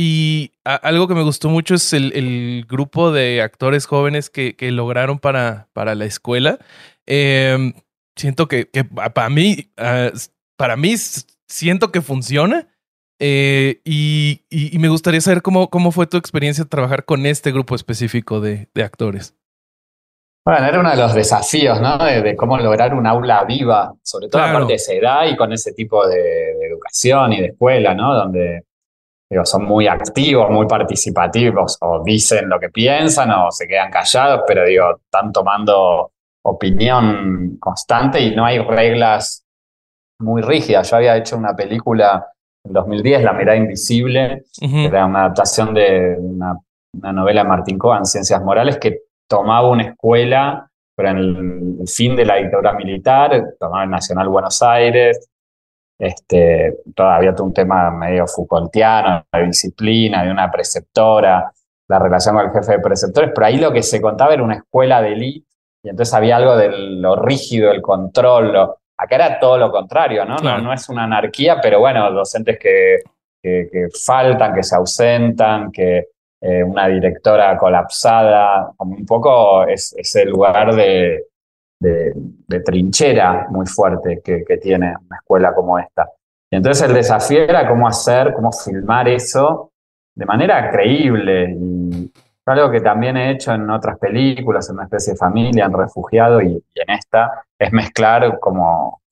Y 0.00 0.52
algo 0.62 1.08
que 1.08 1.16
me 1.16 1.24
gustó 1.24 1.48
mucho 1.48 1.74
es 1.74 1.92
el, 1.92 2.64
grupo 2.68 3.10
de 3.10 3.42
actores 3.42 3.84
jóvenes 3.84 4.30
que, 4.30 4.54
lograron 4.70 5.18
para, 5.18 5.66
para, 5.72 5.96
la 5.96 6.04
escuela. 6.04 6.60
Em, 7.04 7.72
siento 8.14 8.46
que, 8.46 8.66
para 9.12 9.28
mí, 9.28 9.72
ah, 9.76 10.12
para 10.56 10.76
mí, 10.76 10.94
siento 11.48 11.90
que 11.90 12.00
funciona. 12.00 12.68
Eh, 13.18 13.80
y, 13.84 14.44
me 14.78 14.88
gustaría 14.88 15.20
saber 15.20 15.42
cómo, 15.42 15.68
cómo 15.68 15.90
fue 15.90 16.06
tu 16.06 16.16
experiencia 16.16 16.64
trabajar 16.64 17.04
con 17.04 17.26
este 17.26 17.50
grupo 17.50 17.74
específico 17.74 18.40
de, 18.40 18.68
actores. 18.76 19.34
Bueno, 20.44 20.64
era 20.64 20.78
uno 20.78 20.90
de 20.90 20.96
los 20.96 21.12
desafíos, 21.12 21.80
¿no? 21.80 21.98
De, 21.98 22.36
cómo 22.36 22.56
lograr 22.58 22.94
un 22.94 23.04
aula 23.04 23.42
viva, 23.42 23.92
sobre 24.04 24.28
todo 24.28 24.42
a 24.42 24.52
partir 24.52 24.68
de 24.68 24.74
esa 24.74 24.92
edad 24.92 25.26
y 25.26 25.36
con 25.36 25.52
ese 25.52 25.72
tipo 25.72 26.06
de, 26.06 26.52
educación 26.68 27.32
y 27.32 27.40
de 27.40 27.46
escuela, 27.48 27.96
¿no? 27.96 28.14
Donde 28.14 28.67
digo, 29.30 29.44
son 29.44 29.64
muy 29.64 29.86
activos, 29.86 30.50
muy 30.50 30.66
participativos, 30.66 31.76
o 31.80 32.02
dicen 32.02 32.48
lo 32.48 32.58
que 32.58 32.70
piensan 32.70 33.30
o 33.30 33.50
se 33.50 33.66
quedan 33.66 33.90
callados, 33.90 34.42
pero 34.46 34.64
digo, 34.64 34.96
están 35.04 35.32
tomando 35.32 36.12
opinión 36.44 37.56
constante 37.60 38.20
y 38.20 38.34
no 38.34 38.44
hay 38.44 38.58
reglas 38.58 39.44
muy 40.20 40.42
rígidas. 40.42 40.90
Yo 40.90 40.96
había 40.96 41.16
hecho 41.16 41.36
una 41.36 41.54
película 41.54 42.26
en 42.64 42.72
2010, 42.72 43.22
La 43.22 43.32
mirada 43.32 43.56
invisible, 43.56 44.44
que 44.58 44.86
era 44.86 45.06
una 45.06 45.20
adaptación 45.20 45.74
de 45.74 46.16
una, 46.18 46.58
una 46.94 47.12
novela 47.12 47.42
de 47.42 47.48
Martín 47.48 47.78
Cohen, 47.78 48.04
Ciencias 48.04 48.42
Morales, 48.42 48.78
que 48.78 49.02
tomaba 49.28 49.68
una 49.68 49.84
escuela, 49.84 50.68
pero 50.96 51.10
en 51.10 51.18
el, 51.18 51.88
fin 51.88 52.16
de 52.16 52.24
la 52.24 52.36
dictadura 52.36 52.72
militar, 52.72 53.54
tomaba 53.58 53.84
el 53.84 53.90
Nacional 53.90 54.28
Buenos 54.28 54.60
Aires, 54.62 55.28
este, 55.98 56.78
todavía 56.94 57.34
todo 57.34 57.46
un 57.46 57.52
tema 57.52 57.90
medio 57.90 58.26
Foucaultiano, 58.26 59.24
de 59.32 59.46
disciplina, 59.46 60.24
de 60.24 60.30
una 60.30 60.50
preceptora, 60.50 61.50
la 61.88 61.98
relación 61.98 62.36
con 62.36 62.46
el 62.46 62.52
jefe 62.52 62.72
de 62.72 62.78
preceptores, 62.78 63.30
pero 63.34 63.46
ahí 63.46 63.58
lo 63.58 63.72
que 63.72 63.82
se 63.82 64.00
contaba 64.00 64.34
era 64.34 64.42
una 64.42 64.56
escuela 64.56 65.02
de 65.02 65.12
élite, 65.12 65.46
y 65.82 65.88
entonces 65.88 66.14
había 66.14 66.36
algo 66.36 66.56
de 66.56 66.70
lo 66.70 67.16
rígido, 67.16 67.70
el 67.70 67.82
control, 67.82 68.56
acá 68.96 69.14
era 69.14 69.38
todo 69.38 69.58
lo 69.58 69.70
contrario, 69.70 70.24
¿no? 70.24 70.36
No, 70.36 70.72
es 70.72 70.88
una 70.88 71.04
anarquía, 71.04 71.60
pero 71.60 71.80
bueno, 71.80 72.10
docentes 72.12 72.58
que, 72.58 72.98
que 73.42 73.88
faltan, 74.04 74.54
que 74.54 74.62
se 74.62 74.76
ausentan, 74.76 75.70
que 75.72 76.08
eh, 76.40 76.62
una 76.62 76.86
directora 76.86 77.56
colapsada, 77.58 78.70
como 78.76 78.94
un 78.94 79.04
poco 79.04 79.66
es, 79.66 79.92
ese 79.96 80.24
lugar 80.24 80.72
de, 80.74 81.24
trinchera 82.64 83.46
muy 83.50 83.66
fuerte 83.66 84.20
que, 84.22 84.58
tiene 84.58 84.94
una 85.06 85.16
escuela 85.16 85.54
como 85.54 85.78
esta. 85.78 86.10
Y 86.50 86.56
entonces 86.56 86.88
el 86.88 86.94
desafío 86.94 87.42
era 87.42 87.68
cómo 87.68 87.86
hacer, 87.86 88.32
cómo 88.34 88.50
filmar 88.52 89.08
eso 89.08 89.72
de 90.14 90.26
manera 90.26 90.70
creíble. 90.70 91.50
Y 91.50 92.12
algo 92.46 92.70
que 92.70 92.80
también 92.80 93.16
he 93.16 93.32
hecho 93.32 93.52
en 93.52 93.68
otras 93.70 93.98
películas, 93.98 94.68
en 94.68 94.76
una 94.76 94.84
especie 94.84 95.12
de 95.12 95.18
familia, 95.18 95.66
en 95.66 95.74
Refugiado 95.74 96.40
y, 96.40 96.52
y 96.52 96.80
en 96.80 96.90
esta, 96.90 97.44
es 97.58 97.72
mezclar 97.72 98.38
como 98.40 99.02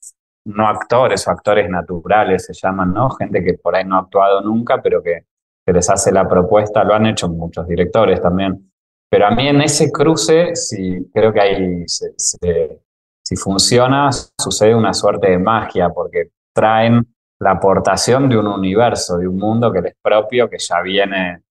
no 0.46 0.68
actores 0.68 1.26
o 1.26 1.30
actores 1.32 1.68
naturales 1.68 2.46
se 2.46 2.54
llaman, 2.54 2.94
¿no? 2.94 3.11
Gente 3.11 3.44
que 3.44 3.54
por 3.54 3.75
ahí 3.76 3.85
no 3.85 3.96
ha 3.96 4.00
actuado 4.00 4.40
nunca, 4.40 4.80
pero 4.80 5.02
que 5.02 5.25
que 5.66 5.73
les 5.73 5.90
hace 5.90 6.12
la 6.12 6.28
propuesta, 6.28 6.85
lo 6.85 6.94
han 6.94 7.06
hecho 7.06 7.28
muchos 7.28 7.66
directores 7.66 8.23
también, 8.23 8.70
pero 9.08 9.26
a 9.26 9.30
mí 9.30 9.48
en 9.48 9.60
ese 9.60 9.90
cruce, 9.90 10.54
si 10.56 11.10
creo 11.12 11.32
que 11.32 11.40
ahí, 11.40 11.84
si 11.86 13.36
funciona, 13.36 14.10
sucede 14.12 14.75
una 14.75 14.92
suerte 14.92 15.30
de 15.30 15.38
magia, 15.38 15.90
porque 15.90 16.30
traen 16.54 17.06
la 17.38 17.52
aportación 17.52 18.28
de 18.28 18.38
un 18.38 18.46
universo, 18.46 19.18
de 19.18 19.28
un 19.28 19.36
mundo 19.36 19.72
que 19.72 19.80
es 19.80 19.94
propio, 20.02 20.48
que 20.48 20.58
ya 20.58 20.80
viene 20.80 21.42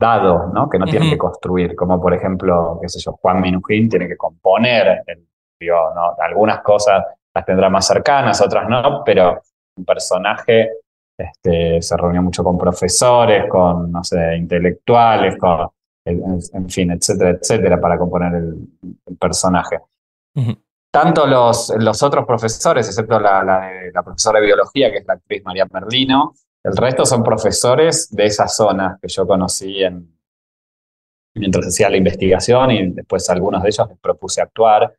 dado, 0.00 0.50
¿no? 0.52 0.68
que 0.68 0.78
no 0.78 0.86
tiene 0.86 1.10
que 1.10 1.18
construir, 1.18 1.74
como 1.74 2.00
por 2.00 2.14
ejemplo, 2.14 2.78
qué 2.80 2.88
sé 2.88 3.00
yo, 3.00 3.12
Juan 3.20 3.40
Minujín 3.40 3.88
tiene 3.88 4.06
que 4.06 4.16
componer, 4.16 5.02
¿no? 5.60 6.14
algunas 6.20 6.60
cosas 6.60 7.04
las 7.34 7.44
tendrá 7.44 7.68
más 7.68 7.86
cercanas, 7.86 8.40
otras 8.40 8.68
no, 8.68 9.02
pero 9.04 9.42
un 9.76 9.84
personaje 9.84 10.70
este, 11.18 11.82
se 11.82 11.96
reunió 11.96 12.22
mucho 12.22 12.44
con 12.44 12.56
profesores, 12.56 13.48
con, 13.50 13.90
no 13.90 14.04
sé, 14.04 14.36
intelectuales, 14.36 15.36
con, 15.36 15.68
en 16.10 16.70
fin, 16.70 16.90
etcétera, 16.90 17.30
etcétera, 17.30 17.80
para 17.80 17.98
componer 17.98 18.34
el, 18.34 18.68
personaje. 19.18 19.78
Tanto 20.90 21.26
los, 21.26 21.72
los, 21.78 22.02
otros 22.02 22.24
profesores, 22.24 22.86
excepto 22.86 23.18
la, 23.18 23.42
la, 23.42 24.02
profesora 24.02 24.40
de 24.40 24.46
biología, 24.46 24.90
que 24.90 24.98
es 24.98 25.06
la 25.06 25.14
actriz 25.14 25.42
María 25.44 25.66
Merlino, 25.70 26.34
el 26.62 26.76
resto 26.76 27.04
son 27.04 27.22
profesores 27.22 28.08
de 28.10 28.26
esas 28.26 28.54
zonas 28.54 28.98
que 29.00 29.08
yo 29.08 29.26
conocí 29.26 29.82
en, 29.82 30.18
mientras 31.34 31.66
hacía 31.66 31.88
la 31.88 31.96
investigación 31.96 32.70
y 32.70 32.90
después 32.90 33.28
algunos 33.30 33.62
de 33.62 33.68
ellos 33.68 33.88
les 33.88 33.98
propuse 33.98 34.40
actuar. 34.40 34.94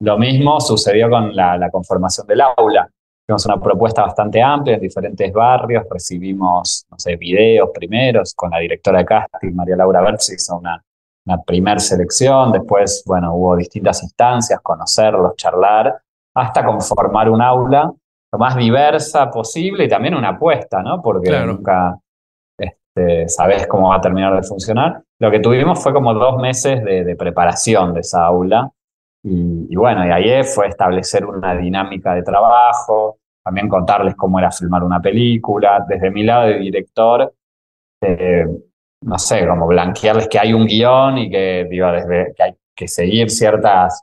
Lo 0.00 0.18
mismo 0.18 0.60
sucedió 0.60 1.08
con 1.08 1.34
la, 1.34 1.56
la 1.56 1.70
conformación 1.70 2.26
del 2.26 2.40
aula. 2.40 2.90
Tuvimos 3.26 3.46
una 3.46 3.60
propuesta 3.60 4.02
bastante 4.02 4.42
amplia 4.42 4.74
en 4.74 4.80
diferentes 4.82 5.32
barrios, 5.32 5.84
recibimos, 5.90 6.86
no 6.90 6.98
sé, 6.98 7.16
videos 7.16 7.70
primeros, 7.72 8.34
con 8.34 8.50
la 8.50 8.58
directora 8.58 8.98
de 8.98 9.04
casting, 9.06 9.54
María 9.54 9.76
Laura 9.76 10.02
Bertz, 10.02 10.30
hizo 10.30 10.58
una, 10.58 10.82
una 11.26 11.42
primer 11.42 11.80
selección, 11.80 12.52
después, 12.52 13.02
bueno, 13.06 13.34
hubo 13.34 13.56
distintas 13.56 14.02
instancias, 14.02 14.60
conocerlos, 14.60 15.36
charlar, 15.36 16.02
hasta 16.34 16.64
conformar 16.64 17.30
un 17.30 17.40
aula 17.40 17.90
lo 18.34 18.38
más 18.38 18.56
diversa 18.56 19.30
posible 19.30 19.84
y 19.84 19.88
también 19.88 20.14
una 20.14 20.30
apuesta, 20.30 20.82
¿no? 20.82 21.00
Porque 21.00 21.30
nunca 21.46 21.96
este, 22.58 23.28
sabes 23.28 23.66
cómo 23.68 23.90
va 23.90 23.96
a 23.96 24.00
terminar 24.00 24.34
de 24.34 24.42
funcionar. 24.42 25.02
Lo 25.20 25.30
que 25.30 25.38
tuvimos 25.38 25.80
fue 25.80 25.92
como 25.92 26.12
dos 26.12 26.36
meses 26.42 26.82
de, 26.84 27.14
preparación 27.16 27.94
de 27.94 28.00
esa 28.00 28.26
aula, 28.26 28.70
y, 29.26 29.74
bueno, 29.74 30.06
y 30.06 30.10
ahí 30.10 30.44
fue 30.44 30.68
establecer 30.68 31.24
una 31.24 31.56
dinámica 31.56 32.14
de 32.14 32.22
trabajo, 32.22 33.18
también 33.42 33.68
contarles 33.68 34.14
cómo 34.16 34.38
era 34.38 34.50
filmar 34.50 34.82
una 34.82 35.00
película. 35.00 35.82
Desde 35.88 36.10
mi 36.10 36.24
lado 36.24 36.48
de 36.48 36.58
director, 36.58 37.34
eh, 38.02 38.46
no 39.00 39.18
sé, 39.18 39.46
como 39.46 39.66
blanquearles 39.66 40.28
que 40.28 40.38
hay 40.38 40.52
un 40.52 40.66
guion 40.66 41.16
y 41.16 41.30
que, 41.30 41.66
digo, 41.70 41.90
desde, 41.90 42.34
que 42.34 42.42
hay 42.42 42.54
que 42.76 42.86
seguir 42.86 43.30
ciertas 43.30 44.02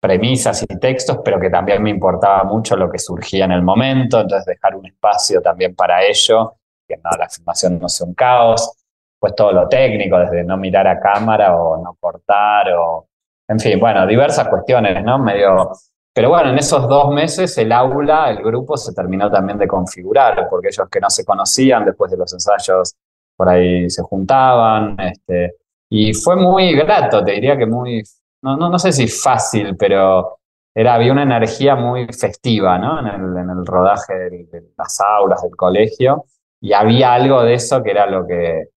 premisas 0.00 0.62
y 0.62 0.78
textos, 0.78 1.18
pero 1.24 1.40
que 1.40 1.50
también 1.50 1.82
me 1.82 1.90
importaba 1.90 2.44
mucho 2.44 2.76
lo 2.76 2.88
que 2.88 2.98
surgía 3.00 3.46
en 3.46 3.52
el 3.52 3.62
momento, 3.62 4.20
entonces 4.20 4.46
dejar 4.46 4.76
un 4.76 4.86
espacio 4.86 5.42
también 5.42 5.74
para 5.74 6.04
ello, 6.04 6.54
que 6.86 6.96
no, 6.96 7.10
la 7.18 7.28
filmación 7.28 7.78
no 7.80 7.88
sea 7.88 8.06
un 8.06 8.14
caos, 8.14 8.72
pues 9.18 9.34
todo 9.34 9.52
lo 9.52 9.68
técnico, 9.68 10.16
desde 10.18 10.44
no 10.44 10.56
mirar 10.56 10.86
a 10.86 11.00
cámara 11.00 11.56
o 11.56 11.82
no 11.82 11.96
cortar 12.00 12.72
o 12.72 13.09
en 13.50 13.58
fin, 13.58 13.80
bueno, 13.80 14.06
diversas 14.06 14.48
cuestiones, 14.48 15.02
¿no? 15.02 15.18
Medio. 15.18 15.72
Pero 16.14 16.28
bueno, 16.28 16.50
en 16.50 16.58
esos 16.58 16.88
dos 16.88 17.12
meses 17.12 17.58
el 17.58 17.72
aula, 17.72 18.30
el 18.30 18.44
grupo 18.44 18.76
se 18.76 18.94
terminó 18.94 19.28
también 19.28 19.58
de 19.58 19.66
configurar, 19.66 20.46
porque 20.48 20.68
ellos 20.68 20.88
que 20.88 21.00
no 21.00 21.10
se 21.10 21.24
conocían 21.24 21.84
después 21.84 22.12
de 22.12 22.16
los 22.16 22.32
ensayos 22.32 22.94
por 23.36 23.48
ahí 23.48 23.90
se 23.90 24.02
juntaban, 24.02 24.96
este, 25.00 25.54
y 25.88 26.12
fue 26.12 26.36
muy 26.36 26.74
grato, 26.76 27.24
te 27.24 27.32
diría 27.32 27.56
que 27.56 27.66
muy, 27.66 28.02
no, 28.42 28.56
no, 28.56 28.68
no 28.68 28.78
sé 28.78 28.92
si 28.92 29.08
fácil, 29.08 29.76
pero 29.76 30.38
era, 30.74 30.94
había 30.94 31.10
una 31.10 31.22
energía 31.22 31.74
muy 31.74 32.06
festiva, 32.12 32.78
¿no? 32.78 33.00
En 33.00 33.06
el, 33.06 33.36
en 33.36 33.50
el 33.50 33.66
rodaje 33.66 34.14
de 34.14 34.62
las 34.76 35.00
aulas 35.00 35.42
del 35.42 35.56
colegio, 35.56 36.26
y 36.60 36.72
había 36.72 37.14
algo 37.14 37.42
de 37.42 37.54
eso 37.54 37.82
que 37.82 37.90
era 37.90 38.06
lo 38.06 38.26
que, 38.26 38.68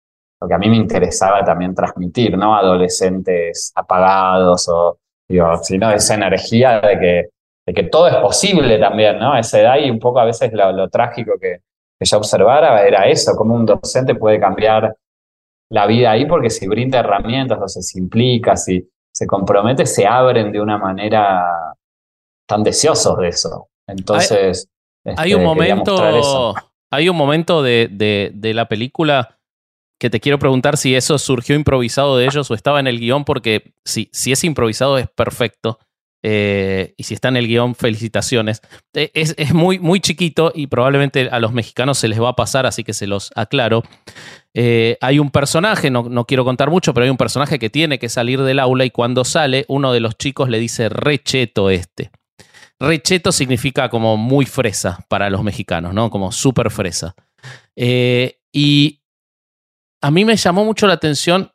lo 0.43 0.49
que 0.49 0.53
a 0.53 0.58
mí 0.58 0.69
me 0.69 0.75
interesaba 0.75 1.43
también 1.43 1.73
transmitir, 1.73 2.38
¿no? 2.38 2.53
Adolescentes 2.56 3.71
apagados 3.75 4.67
o, 4.67 4.97
digo, 5.27 5.56
sino 5.63 5.89
esa 5.89 6.15
energía 6.15 6.82
de 6.82 6.99
que, 6.99 7.29
de 7.65 7.73
que 7.73 7.84
todo 7.84 8.10
es 8.10 8.15
posible 8.17 8.77
también, 8.77 9.19
¿no? 9.19 9.38
Esa 9.38 9.62
edad 9.62 9.77
y 9.77 9.89
un 9.89 9.99
poco 9.99 10.19
a 10.19 10.25
veces 10.25 10.51
lo, 10.51 10.89
trágico 10.89 11.34
que, 11.39 11.60
que 11.97 12.06
yo 12.06 12.17
observara 12.17 12.86
era 12.86 13.08
eso, 13.08 13.36
cómo 13.38 13.56
un 13.56 13.65
docente 13.65 14.15
puede 14.15 14.38
cambiar 14.38 14.93
la 15.69 15.88
vida 15.88 16.12
ahí 16.12 16.25
porque 16.25 16.49
si 16.49 16.67
brinda 16.67 16.99
herramientas 16.99 17.58
o 17.62 17.67
se 17.67 17.97
implica, 17.97 18.58
si 18.58 18.86
se 19.13 19.25
compromete, 19.25 19.86
se 19.86 20.06
abren 20.06 20.51
de 20.51 20.60
una 20.60 20.77
manera 20.77 21.45
tan 22.45 22.63
deseosos 22.63 23.17
de 23.17 23.29
eso. 23.29 23.69
Entonces, 23.88 24.69
hay, 25.06 25.34
un 25.34 25.41
este, 25.41 25.45
momento, 25.45 26.53
hay 26.91 27.08
un 27.08 27.15
momento 27.15 27.63
de, 27.63 27.88
de, 27.89 28.32
de 28.34 28.53
la 28.53 28.67
película 28.67 29.38
que 30.04 30.10
te 30.10 30.20
quiero 30.20 30.38
preguntar 30.38 30.76
si 30.76 30.96
eso 30.96 31.18
surgió 31.18 31.56
improvisado 31.56 32.18
de 32.18 32.26
ellos 32.26 32.52
o 32.52 32.56
estaba 32.56 32.82
en 32.82 32.88
el 32.88 33.00
guion, 33.00 33.24
porque 33.24 33.74
si, 33.86 34.10
si 34.12 34.34
es 34.34 34.44
improvisado 34.44 34.98
es 34.98 35.08
perfecto. 35.08 35.80
Eh, 36.22 36.94
y 36.98 37.04
si 37.04 37.13
está 37.13 37.30
en 37.30 37.38
el 37.38 37.48
guion, 37.48 37.74
felicitaciones. 37.74 38.60
Eh, 38.94 39.12
es, 39.13 39.54
muy, 39.54 39.80
muy 39.80 40.02
chiquito 40.02 40.52
y 40.54 40.68
probablemente 40.68 41.30
a 41.32 41.39
los 41.39 41.54
mexicanos 41.54 42.00
se 42.00 42.10
les 42.10 42.22
va 42.22 42.28
a 42.28 42.36
pasar, 42.36 42.66
así 42.66 42.84
que 42.84 42.92
se 42.92 43.08
los 43.08 43.32
aclaro. 43.38 43.84
Eh, 44.54 44.98
hay 45.00 45.20
un 45.20 45.32
personaje, 45.32 45.89
no, 45.89 46.10
no, 46.10 46.26
quiero 46.26 46.44
contar 46.44 46.70
mucho, 46.70 46.94
pero 46.94 47.06
hay 47.06 47.10
un 47.10 47.16
personaje 47.16 47.58
que 47.58 47.70
tiene 47.70 47.98
que 47.98 48.10
salir 48.10 48.42
del 48.42 48.60
aula 48.60 48.84
y 48.84 48.92
cuando 48.92 49.24
sale, 49.24 49.63
uno 49.70 49.94
de 49.94 50.02
los 50.02 50.18
chicos 50.18 50.50
le 50.50 50.60
dice 50.60 50.89
recheto 50.89 51.70
este. 51.70 52.12
Recheto 52.78 53.32
significa 53.32 53.88
como 53.88 54.18
muy 54.18 54.46
fresa 54.46 55.06
para 55.08 55.30
los 55.30 55.44
mexicanos, 55.44 55.94
¿no? 55.94 56.10
Como 56.10 56.34
súper 56.34 56.72
fresa. 56.72 57.16
y 58.52 59.00
a 60.04 60.12
mí 60.12 60.26
me 60.26 60.36
llamó 60.36 60.66
mucho 60.66 60.86
la 60.86 60.96
atención 60.96 61.52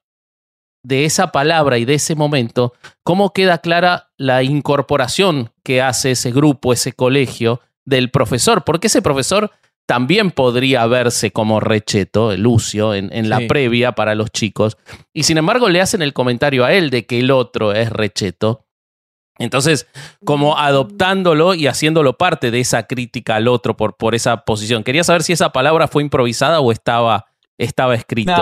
de 0.82 1.04
esa 1.04 1.32
palabra 1.32 1.76
y 1.76 1.84
de 1.84 1.94
ese 1.94 2.14
momento, 2.14 2.72
cómo 3.04 3.34
queda 3.34 3.58
clara 3.58 4.10
la 4.16 4.42
incorporación 4.42 5.52
que 5.62 5.82
hace 5.82 6.12
ese 6.12 6.32
grupo, 6.32 6.72
ese 6.72 6.94
colegio 6.94 7.60
del 7.84 8.10
profesor, 8.10 8.64
porque 8.64 8.86
ese 8.86 9.02
profesor 9.02 9.50
también 9.86 10.30
podría 10.30 10.86
verse 10.86 11.30
como 11.30 11.60
recheto, 11.60 12.34
Lucio, 12.38 12.94
en, 12.94 13.28
la 13.28 13.40
previa 13.48 13.92
para 13.92 14.14
los 14.14 14.30
chicos, 14.30 14.78
y 15.12 15.24
sin 15.24 15.36
embargo 15.36 15.68
le 15.68 15.82
hacen 15.82 16.00
el 16.00 16.14
comentario 16.14 16.64
a 16.64 16.72
él 16.72 16.88
de 16.88 17.04
que 17.04 17.20
el 17.20 17.30
otro 17.30 17.72
es 17.72 17.90
recheto, 17.90 18.64
Entonces, 19.38 19.88
como 20.24 20.56
adoptándolo 20.56 21.52
y 21.52 21.66
haciéndolo 21.66 22.16
parte 22.16 22.50
de 22.50 22.60
esa 22.60 22.86
crítica 22.86 23.36
al 23.36 23.46
otro 23.46 23.76
por, 23.76 23.96
por 23.96 24.14
esa 24.14 24.44
posición. 24.44 24.84
Quería 24.84 25.04
saber 25.04 25.22
si 25.22 25.34
esa 25.34 25.52
palabra 25.52 25.86
fue 25.86 26.02
improvisada 26.02 26.60
o 26.60 26.72
estaba, 26.72 27.27
estaba 27.58 27.94
escrito. 27.94 28.32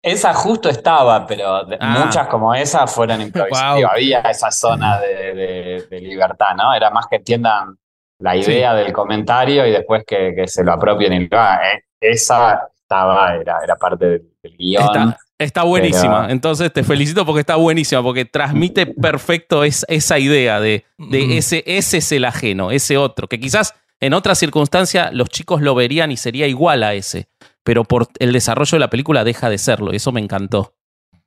esa 0.00 0.34
justo 0.34 0.68
estaba, 0.68 1.26
pero 1.26 1.66
ah. 1.78 2.04
muchas 2.04 2.26
como 2.28 2.54
esa 2.54 2.86
fueron 2.86 3.20
improvisadas. 3.22 3.84
Había 3.90 4.20
esa 4.20 4.50
zona 4.50 4.98
de, 5.00 5.86
libertad, 5.90 6.54
¿no? 6.56 6.74
Era 6.74 6.90
más 6.90 7.06
que 7.06 7.16
entiendan 7.16 7.76
la 8.18 8.36
idea 8.36 8.74
del 8.74 8.92
comentario 8.92 9.66
y 9.66 9.72
después 9.72 10.04
que, 10.06 10.44
se 10.46 10.64
lo 10.64 10.72
apropien 10.72 11.12
y 11.12 11.28
lo 11.28 11.38
eh, 11.38 11.84
Esa 12.00 12.68
estaba, 12.74 13.34
era, 13.34 13.58
era 13.62 13.76
parte 13.76 14.06
del, 14.06 14.56
guion. 14.56 15.14
Está 15.38 15.64
buenísima. 15.64 16.28
Entonces 16.30 16.72
te 16.72 16.84
felicito 16.84 17.26
porque 17.26 17.40
está 17.40 17.56
buenísima, 17.56 18.02
porque 18.02 18.24
transmite 18.24 18.86
perfecto 18.86 19.64
esa 19.64 20.18
idea 20.18 20.60
de, 20.60 20.84
ese, 21.10 21.64
ese 21.66 21.98
es 21.98 22.12
el 22.12 22.24
ajeno, 22.24 22.70
ese 22.70 22.96
otro, 22.96 23.28
que 23.28 23.40
quizás 23.40 23.74
en 24.00 24.14
otra 24.14 24.34
circunstancia 24.34 25.10
los 25.12 25.28
chicos 25.28 25.60
lo 25.60 25.74
verían 25.74 26.10
y 26.12 26.16
sería 26.16 26.46
igual 26.46 26.82
a 26.82 26.94
ese, 26.94 27.28
pero 27.62 27.84
por 27.84 28.08
el 28.18 28.32
desarrollo 28.32 28.76
de 28.76 28.80
la 28.80 28.90
película 28.90 29.24
deja 29.24 29.50
de 29.50 29.58
serlo, 29.58 29.92
y 29.92 29.96
eso 29.96 30.12
me 30.12 30.20
encantó. 30.20 30.74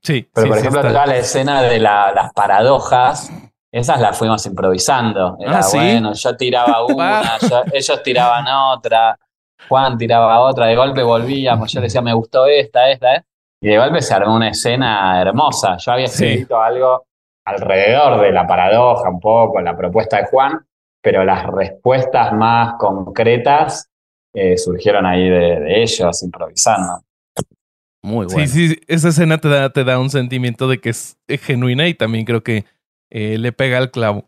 Sí. 0.02 0.30
Pero 0.34 0.50
por 0.50 0.58
ejemplo, 0.58 0.82
toda 0.82 1.06
la 1.06 1.17
escena 1.17 1.62
de 1.62 1.80
las 1.80 2.34
paradojas, 2.34 3.32
esas 3.71 4.00
las 4.00 4.17
fuimos 4.17 4.45
improvisando. 4.45 5.38
Era 5.39 5.60
ah, 5.60 5.67
bueno, 5.74 6.13
yo 6.13 6.38
tiraba 6.38 6.86
una, 6.88 7.38
ellos 7.74 8.04
tiraban 8.04 8.45
otra, 8.48 9.17
Juan 9.67 9.98
tiraba 9.98 10.39
otra, 10.41 10.67
de 10.67 10.76
golpe 10.76 11.02
volvíamos, 11.02 11.71
yo 11.71 11.82
decía, 11.82 12.02
me 12.02 12.13
gustó 12.13 12.45
esta, 12.45 12.89
esta, 12.89 13.15
esta 13.15 13.28
y 13.65 13.69
de 13.69 13.78
golpe 13.80 14.00
se 14.00 14.13
armó 14.13 14.36
una 14.36 14.50
escena 14.50 15.19
hermosa. 15.19 15.78
Yo 15.78 15.91
había 15.91 16.06
escrito 16.06 16.62
algo 16.62 17.08
alrededor 17.45 18.21
de 18.21 18.32
la 18.32 18.45
paradoja, 18.45 19.10
un 19.10 19.19
poco, 19.19 19.60
la 19.60 19.76
propuesta 19.76 20.17
de 20.17 20.26
Juan, 20.26 20.63
pero 21.02 21.24
las 21.24 21.48
respuestas 21.48 22.32
más 22.34 22.76
concretas 22.78 23.89
eh, 24.36 24.58
surgieron 24.58 25.06
ahí 25.06 25.30
de, 25.30 25.82
ellos, 25.82 26.24
improvisando. 26.24 27.04
Muy 28.04 28.28
bueno. 28.28 28.48
Sí, 28.48 28.67
sí, 28.67 28.80
esa 28.88 29.10
escena 29.10 29.39
te 29.39 29.48
da, 29.48 29.71
te 29.71 29.84
da 29.84 29.98
un 30.00 30.10
sentimiento 30.12 30.67
de 30.67 30.80
que 30.80 30.89
es, 30.89 31.17
genuina 31.28 31.88
y 31.88 31.95
también 31.95 32.26
creo 32.26 32.43
que 32.43 32.65
eh, 33.10 33.38
le 33.39 33.52
pega 33.52 33.80
al 33.80 33.89
clavo. 33.89 34.26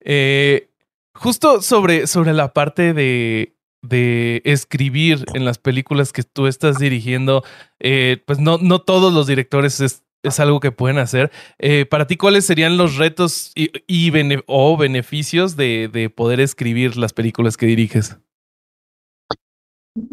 Eh, 0.00 0.68
justo 1.12 1.60
sobre, 1.60 2.06
sobre 2.06 2.32
la 2.32 2.52
parte 2.52 2.92
de, 2.94 3.56
de 3.88 4.42
escribir 4.44 5.24
en 5.34 5.44
las 5.44 5.58
películas 5.58 6.12
que 6.12 6.22
tú 6.22 6.46
estás 6.46 6.78
dirigiendo, 6.78 7.44
eh, 7.80 8.22
pues 8.26 8.38
no, 8.38 8.58
no 8.58 8.80
todos 8.80 9.12
los 9.12 9.26
directores 9.26 9.80
es, 9.80 10.02
algo 10.40 10.58
que 10.58 10.72
pueden 10.72 10.98
hacer. 10.98 11.30
Eh, 11.60 11.86
para 11.88 12.08
ti, 12.08 12.16
¿cuáles 12.16 12.44
serían 12.44 12.76
los 12.76 12.96
retos 12.96 13.52
y, 13.54 13.70
o 14.46 14.76
beneficios 14.76 15.54
de, 15.54 16.12
poder 16.16 16.40
escribir 16.40 16.96
las 16.96 17.12
películas 17.12 17.56
que 17.56 17.66
diriges? 17.66 18.16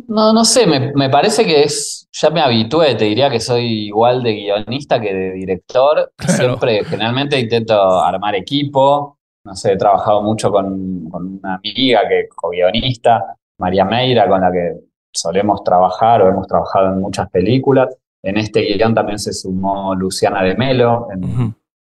No, 0.08 0.32
no 0.34 0.46
sé, 0.46 0.66
me, 0.68 1.10
parece 1.10 1.46
que 1.46 1.64
es, 1.64 2.08
ya 2.12 2.30
me 2.30 2.42
habitué, 2.42 2.96
te 2.96 3.06
diría 3.06 3.30
que 3.30 3.40
soy 3.40 3.88
igual 3.88 4.24
de 4.24 4.34
guionista 4.34 5.00
que 5.00 5.14
de 5.14 5.32
director. 5.32 6.12
Siempre, 6.20 6.84
generalmente 6.86 7.40
intento 7.40 8.02
armar 8.02 8.36
equipo. 8.36 9.18
No 9.46 9.56
sé, 9.56 9.74
he 9.74 9.78
trabajado 9.78 10.22
mucho 10.22 10.52
con, 10.52 11.10
con 11.10 11.40
una 11.40 11.56
amiga 11.56 12.02
que 12.08 12.28
co-guionista. 12.34 13.36
María 13.60 13.86
Meira, 13.86 14.28
con 14.28 14.42
la 14.42 14.52
que 14.52 14.74
solemos 15.14 15.64
trabajar 15.64 16.22
o 16.22 16.30
hemos 16.30 16.48
trabajado 16.48 16.94
en 16.94 17.00
muchas 17.00 17.30
películas. 17.30 17.96
En 18.24 18.38
este 18.38 18.62
guion 18.62 18.94
también 18.94 19.20
se 19.20 19.34
sumó 19.34 19.94
Luciana 19.96 20.44
de 20.44 20.56
Melo, 20.56 21.08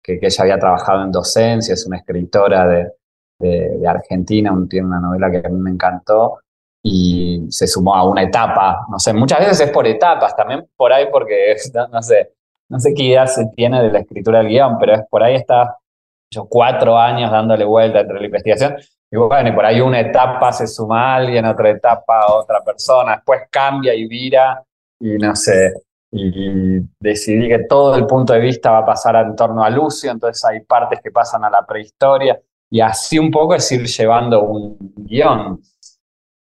que, 0.02 0.18
ella 0.20 0.42
había 0.42 0.58
trabajado 0.58 1.04
en 1.04 1.12
docencia, 1.12 1.74
es 1.74 1.86
una 1.86 1.98
escritora 1.98 2.66
de, 2.66 3.86
Argentina, 3.86 4.52
tiene 4.68 4.86
una 4.86 5.00
novela 5.00 5.30
que 5.30 5.38
a 5.38 5.50
mí 5.50 5.58
me 5.58 5.70
encantó 5.70 6.38
y 6.88 7.46
se 7.50 7.66
sumó 7.66 7.96
a 7.96 8.04
una 8.04 8.22
etapa, 8.22 8.86
no 8.88 8.96
sé, 9.00 9.12
muchas 9.12 9.40
veces 9.40 9.60
es 9.60 9.70
por 9.70 9.88
etapas, 9.88 10.36
también 10.36 10.68
por 10.76 10.92
ahí 10.92 11.06
porque, 11.10 11.56
no, 11.92 12.00
sé, 12.00 12.32
no 12.68 12.78
sé 12.78 12.94
qué 12.94 13.02
idea 13.02 13.26
se 13.26 13.46
tiene 13.56 13.82
de 13.82 13.90
la 13.90 13.98
escritura 13.98 14.38
del 14.38 14.48
guion, 14.48 14.78
pero 14.78 14.94
es 14.94 15.00
por 15.10 15.22
ahí 15.22 15.34
está 15.34 15.76
yo 16.32 16.46
cuatro 16.48 16.96
años 16.96 17.32
dándole 17.32 17.64
vuelta 17.64 18.00
entre 18.00 18.20
la 18.20 18.26
investigación 18.26 18.76
y 19.10 19.16
bueno, 19.16 19.48
y 19.48 19.52
por 19.52 19.64
ahí 19.64 19.80
una 19.80 19.98
etapa 19.98 20.52
se 20.52 20.68
suma 20.68 21.12
a 21.12 21.16
alguien, 21.16 21.44
otra 21.44 21.70
etapa 21.70 22.32
otra 22.32 22.62
persona, 22.62 23.16
después 23.16 23.42
cambia 23.50 23.92
y 23.92 24.06
vira, 24.06 24.62
y 25.00 25.16
no 25.18 25.34
sé, 25.34 25.72
y 26.12 26.80
decidí 27.00 27.48
que 27.48 27.64
todo 27.68 27.96
el 27.96 28.06
punto 28.06 28.32
de 28.32 28.40
vista 28.40 28.70
va 28.70 28.78
a 28.78 28.86
pasar 28.86 29.16
en 29.16 29.34
torno 29.34 29.64
a 29.64 29.70
Lucio, 29.70 30.12
entonces 30.12 30.44
hay 30.44 30.60
partes 30.60 31.00
que 31.02 31.10
pasan 31.10 31.44
a 31.44 31.50
la 31.50 31.66
prehistoria, 31.66 32.40
y 32.70 32.80
así 32.80 33.18
un 33.18 33.30
poco 33.30 33.54
es 33.54 33.70
ir 33.72 33.86
llevando 33.86 34.42
un 34.44 34.76
guion. 34.96 35.60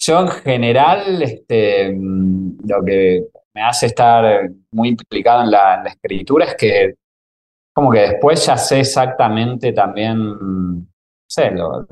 Yo 0.08 0.22
en 0.22 0.30
general, 0.30 1.22
este, 1.22 1.92
lo 1.92 2.86
que 2.86 3.26
me 3.54 3.62
hace 3.62 3.88
estar 3.88 4.50
muy 4.72 4.88
implicado 4.90 5.44
en 5.44 5.52
la, 5.52 5.84
escritura 5.86 6.46
es 6.46 6.56
que 6.56 6.94
como 7.74 7.92
que 7.92 8.00
después 8.00 8.46
ya 8.46 8.56
sé 8.56 8.80
exactamente 8.80 9.74
también, 9.74 10.18
no 10.18 10.86
sé, 11.28 11.52
lo, 11.52 11.86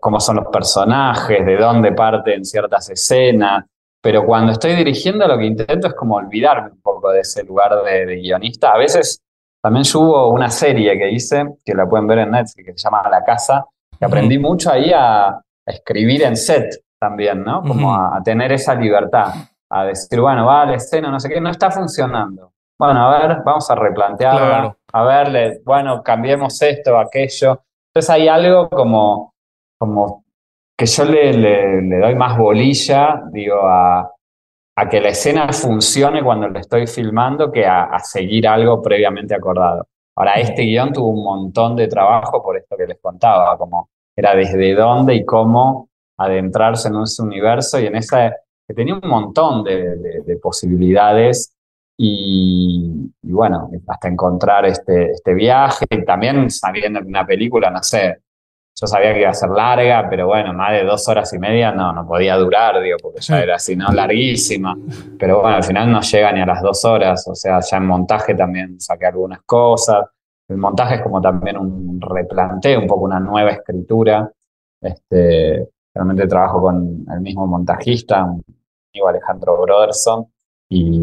cómo 0.00 0.18
son 0.18 0.36
los 0.36 0.48
personajes, 0.48 1.46
de 1.46 1.56
dónde 1.56 1.92
parten 1.92 2.44
ciertas 2.44 2.90
escenas, 2.90 3.64
pero 4.00 4.26
cuando 4.26 4.50
estoy 4.50 4.74
dirigiendo 4.74 5.28
lo 5.28 5.38
que 5.38 5.46
intento 5.46 5.86
es 5.86 5.94
como 5.94 6.16
olvidarme 6.16 6.70
un 6.72 6.82
poco 6.82 7.12
de 7.12 7.20
ese 7.20 7.44
lugar 7.44 7.80
de, 7.84 8.16
guionista. 8.16 8.72
A 8.72 8.78
veces 8.78 9.22
también 9.62 9.84
yo 9.84 10.00
hubo 10.00 10.32
una 10.32 10.50
serie 10.50 10.98
que 10.98 11.12
hice, 11.12 11.44
que 11.64 11.74
la 11.74 11.88
pueden 11.88 12.08
ver 12.08 12.18
en 12.18 12.32
Netflix, 12.32 12.66
que 12.66 12.72
se 12.72 12.82
llama 12.82 13.08
La 13.08 13.22
Casa, 13.22 13.64
que 13.96 14.04
aprendí 14.04 14.36
mucho 14.36 14.72
ahí 14.72 14.90
a, 14.92 15.40
escribir 15.66 16.22
en 16.22 16.36
set 16.36 16.82
también, 16.98 17.42
¿no? 17.42 17.62
Como 17.62 17.94
a, 17.94 18.20
tener 18.24 18.52
esa 18.52 18.74
libertad, 18.74 19.32
a 19.70 19.84
decir, 19.84 20.20
bueno, 20.20 20.46
va 20.46 20.66
la 20.66 20.76
escena, 20.76 21.10
no 21.10 21.18
sé 21.18 21.28
qué, 21.28 21.40
no 21.40 21.50
está 21.50 21.70
funcionando. 21.70 22.52
Bueno, 22.78 23.06
a 23.06 23.18
ver, 23.18 23.38
vamos 23.44 23.70
a 23.70 23.74
replantearlo. 23.74 24.76
A 24.92 25.04
ver, 25.04 25.60
bueno, 25.64 26.02
cambiemos 26.02 26.60
esto, 26.62 26.98
aquello. 26.98 27.62
Entonces 27.88 28.10
hay 28.10 28.28
algo 28.28 28.68
como 28.70 29.32
como 29.82 30.24
que 30.78 30.86
yo 30.86 31.04
le, 31.04 31.32
le, 31.32 31.98
doy 31.98 32.14
más 32.14 32.38
bolilla, 32.38 33.20
digo, 33.32 33.66
a, 33.66 34.08
a, 34.76 34.88
que 34.88 35.00
la 35.00 35.08
escena 35.08 35.52
funcione 35.52 36.22
cuando 36.22 36.46
lo 36.46 36.60
estoy 36.60 36.86
filmando 36.86 37.50
que 37.50 37.66
a, 37.66 37.98
seguir 37.98 38.46
algo 38.46 38.80
previamente 38.80 39.34
acordado. 39.34 39.88
Ahora, 40.16 40.34
este 40.34 40.62
guion 40.62 40.92
tuvo 40.92 41.08
un 41.08 41.24
montón 41.24 41.74
de 41.74 41.88
trabajo 41.88 42.40
por 42.40 42.56
esto 42.56 42.76
que 42.76 42.86
les 42.86 43.00
contaba, 43.00 43.58
como 43.58 43.90
era 44.16 44.34
desde 44.34 44.74
dónde 44.74 45.14
y 45.14 45.24
cómo 45.24 45.88
adentrarse 46.18 46.88
en 46.88 47.00
ese 47.02 47.22
universo 47.22 47.80
y 47.80 47.86
en 47.86 47.96
esa 47.96 48.34
que 48.66 48.74
tenía 48.74 48.94
un 48.94 49.08
montón 49.08 49.64
de, 49.64 49.96
de, 50.24 50.36
posibilidades 50.36 51.52
y, 51.98 53.10
y, 53.22 53.32
bueno, 53.32 53.70
hasta 53.88 54.08
encontrar 54.08 54.66
este, 54.66 55.10
este 55.10 55.34
viaje 55.34 55.84
y 55.90 56.04
también 56.04 56.48
sabiendo 56.50 57.00
una 57.00 57.26
película, 57.26 57.70
no 57.70 57.82
sé, 57.82 58.18
yo 58.74 58.86
sabía 58.86 59.12
que 59.12 59.20
iba 59.20 59.30
a 59.30 59.34
ser 59.34 59.50
larga, 59.50 60.08
pero 60.08 60.26
bueno, 60.26 60.52
más 60.54 60.72
de 60.72 60.84
dos 60.84 61.06
horas 61.06 61.32
y 61.34 61.38
media 61.38 61.72
no, 61.72 61.92
no 61.92 62.06
podía 62.06 62.36
durar, 62.36 62.80
digo, 62.80 62.96
porque 63.02 63.20
ya 63.20 63.42
era 63.42 63.56
así, 63.56 63.76
¿no? 63.76 63.92
Larguísima. 63.92 64.76
Pero 65.18 65.42
bueno, 65.42 65.56
al 65.56 65.64
final 65.64 65.92
no 65.92 66.00
llega 66.00 66.32
ni 66.32 66.40
a 66.40 66.46
las 66.46 66.62
dos 66.62 66.84
horas, 66.84 67.26
o 67.28 67.34
sea, 67.34 67.60
ya 67.60 67.76
en 67.76 67.86
montaje 67.86 68.34
también 68.34 68.80
saqué 68.80 69.06
algunas 69.06 69.42
cosas. 69.42 70.06
El 70.52 70.58
montaje 70.58 70.96
es 70.96 71.02
como 71.02 71.20
también 71.20 71.56
un 71.58 72.00
replanteo, 72.00 72.80
un 72.80 72.86
poco 72.86 73.04
una 73.04 73.18
nueva 73.18 73.50
escritura. 73.50 74.30
Este, 74.80 75.68
realmente 75.94 76.26
trabajo 76.26 76.60
con 76.60 77.06
el 77.10 77.20
mismo 77.20 77.46
montajista, 77.46 78.24
un 78.24 78.44
amigo 78.92 79.08
Alejandro 79.08 79.60
Broderson, 79.62 80.26
y 80.68 81.00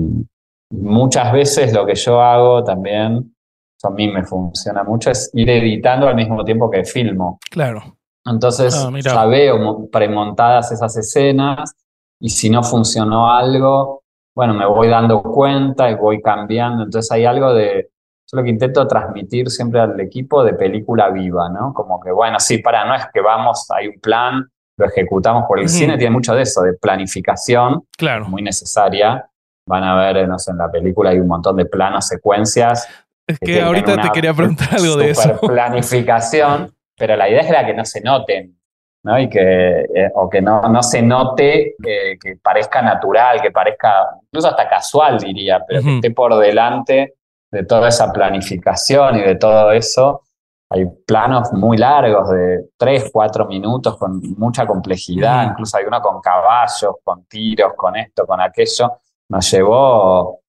muchas 0.72 1.32
veces 1.32 1.74
lo 1.74 1.86
que 1.86 1.96
yo 1.96 2.22
hago 2.22 2.64
también 2.64 3.34
eso 3.80 3.88
a 3.88 3.92
mí 3.92 4.10
me 4.10 4.26
funciona 4.26 4.84
mucho, 4.84 5.10
es 5.10 5.32
ir 5.34 5.50
editando 5.50 6.08
al 6.08 6.16
mismo 6.16 6.44
tiempo 6.44 6.70
que 6.70 6.84
filmo. 6.84 7.40
Claro. 7.50 7.98
Entonces 8.26 8.76
ah, 8.76 8.92
ya 9.00 9.26
veo 9.26 9.88
premontadas 9.90 10.74
esas 10.74 10.98
escenas 10.98 11.74
y 12.20 12.30
si 12.30 12.50
no 12.50 12.62
funcionó 12.62 13.32
algo, 13.32 14.04
bueno, 14.36 14.54
me 14.54 14.66
voy 14.66 14.90
dando 14.90 15.24
cuenta 15.24 15.90
y 15.90 15.96
voy 15.96 16.22
cambiando. 16.22 16.84
Entonces 16.84 17.10
hay 17.12 17.24
algo 17.24 17.54
de, 17.54 17.90
yo 18.32 18.38
lo 18.38 18.44
que 18.44 18.50
intento 18.50 18.88
transmitir 18.88 19.50
siempre 19.50 19.80
al 19.80 20.00
equipo 20.00 20.44
de 20.44 20.54
película 20.54 21.10
viva, 21.10 21.50
¿no? 21.50 21.74
Como 21.74 22.00
que, 22.00 22.12
bueno, 22.12 22.40
sí, 22.40 22.60
para, 22.60 22.86
no 22.86 22.94
es 22.96 23.06
que 23.12 23.22
vamos, 23.22 23.66
hay 23.72 23.88
un 23.88 24.00
plan, 24.00 24.48
lo 24.78 24.86
ejecutamos 24.86 25.46
por 25.48 25.60
el 25.60 25.68
cine, 25.68 25.98
tiene 25.98 26.12
mucho 26.12 26.36
de 26.36 26.44
eso, 26.44 26.62
de 26.62 26.74
planificación, 26.74 27.84
claro. 27.98 28.26
muy 28.26 28.42
necesaria. 28.42 29.28
Van 29.68 29.84
a 29.84 29.96
ver, 29.96 30.28
no 30.28 30.38
sé, 30.38 30.52
en 30.52 30.58
la 30.58 30.72
película 30.72 31.10
hay 31.10 31.20
un 31.20 31.28
montón 31.28 31.56
de 31.56 31.66
planos, 31.66 32.08
secuencias, 32.08 32.88
es 33.28 33.38
que, 33.40 33.62
ahorita 33.62 34.02
te 34.02 34.10
quería 34.10 34.34
preguntar 34.34 34.70
algo 34.72 34.96
de 34.96 35.12
eso. 35.12 35.40
planificación, 35.42 36.74
pero 36.98 37.16
la 37.16 37.30
idea 37.30 37.42
es 37.42 37.50
la 37.52 37.66
que 37.66 37.76
no 37.76 37.86
se 37.86 38.02
noten, 38.02 38.58
¿no? 39.04 39.20
Y 39.20 39.30
que, 39.30 39.82
eh, 39.82 40.10
o 40.16 40.28
que 40.28 40.42
no, 40.42 40.64
no 40.64 40.82
se 40.82 41.04
note, 41.04 41.76
que 41.80 42.18
parezca 42.42 42.82
natural, 42.82 43.40
que 43.40 43.52
parezca, 43.52 44.08
incluso 44.24 44.48
hasta 44.48 44.68
casual 44.68 45.20
diría, 45.20 45.64
pero 45.68 45.84
que 45.84 45.96
esté 45.96 46.12
por 46.12 46.36
delante 46.40 47.19
de 47.52 47.66
toda 47.66 47.90
esa 47.90 48.12
planificación 48.12 49.18
y 49.18 49.22
de 49.22 49.36
todo 49.36 49.72
eso. 49.72 50.24
hay 50.72 50.86
planos 50.86 51.52
muy 51.54 51.78
largos 51.78 52.30
de 52.30 52.70
3, 52.78 53.10
4 53.12 53.48
minutos 53.48 53.98
con 53.98 54.22
mucha 54.38 54.68
complejidad, 54.68 55.50
incluso 55.50 55.78
hay 55.78 55.86
uno 55.86 56.00
con 56.02 56.22
caballos, 56.22 56.98
con 57.04 57.26
tiros, 57.26 57.74
con 57.76 57.96
esto, 57.96 58.26
con 58.28 58.40
aquello. 58.40 59.00
Nos 59.30 59.50
llevó 59.52 60.42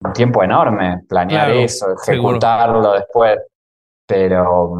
un 0.00 0.12
tiempo 0.12 0.42
enorme 0.42 1.04
planear 1.08 1.50
eso, 1.52 1.86
ejecutarlo 1.92 2.92
después. 2.92 3.38
Pero, 4.06 4.72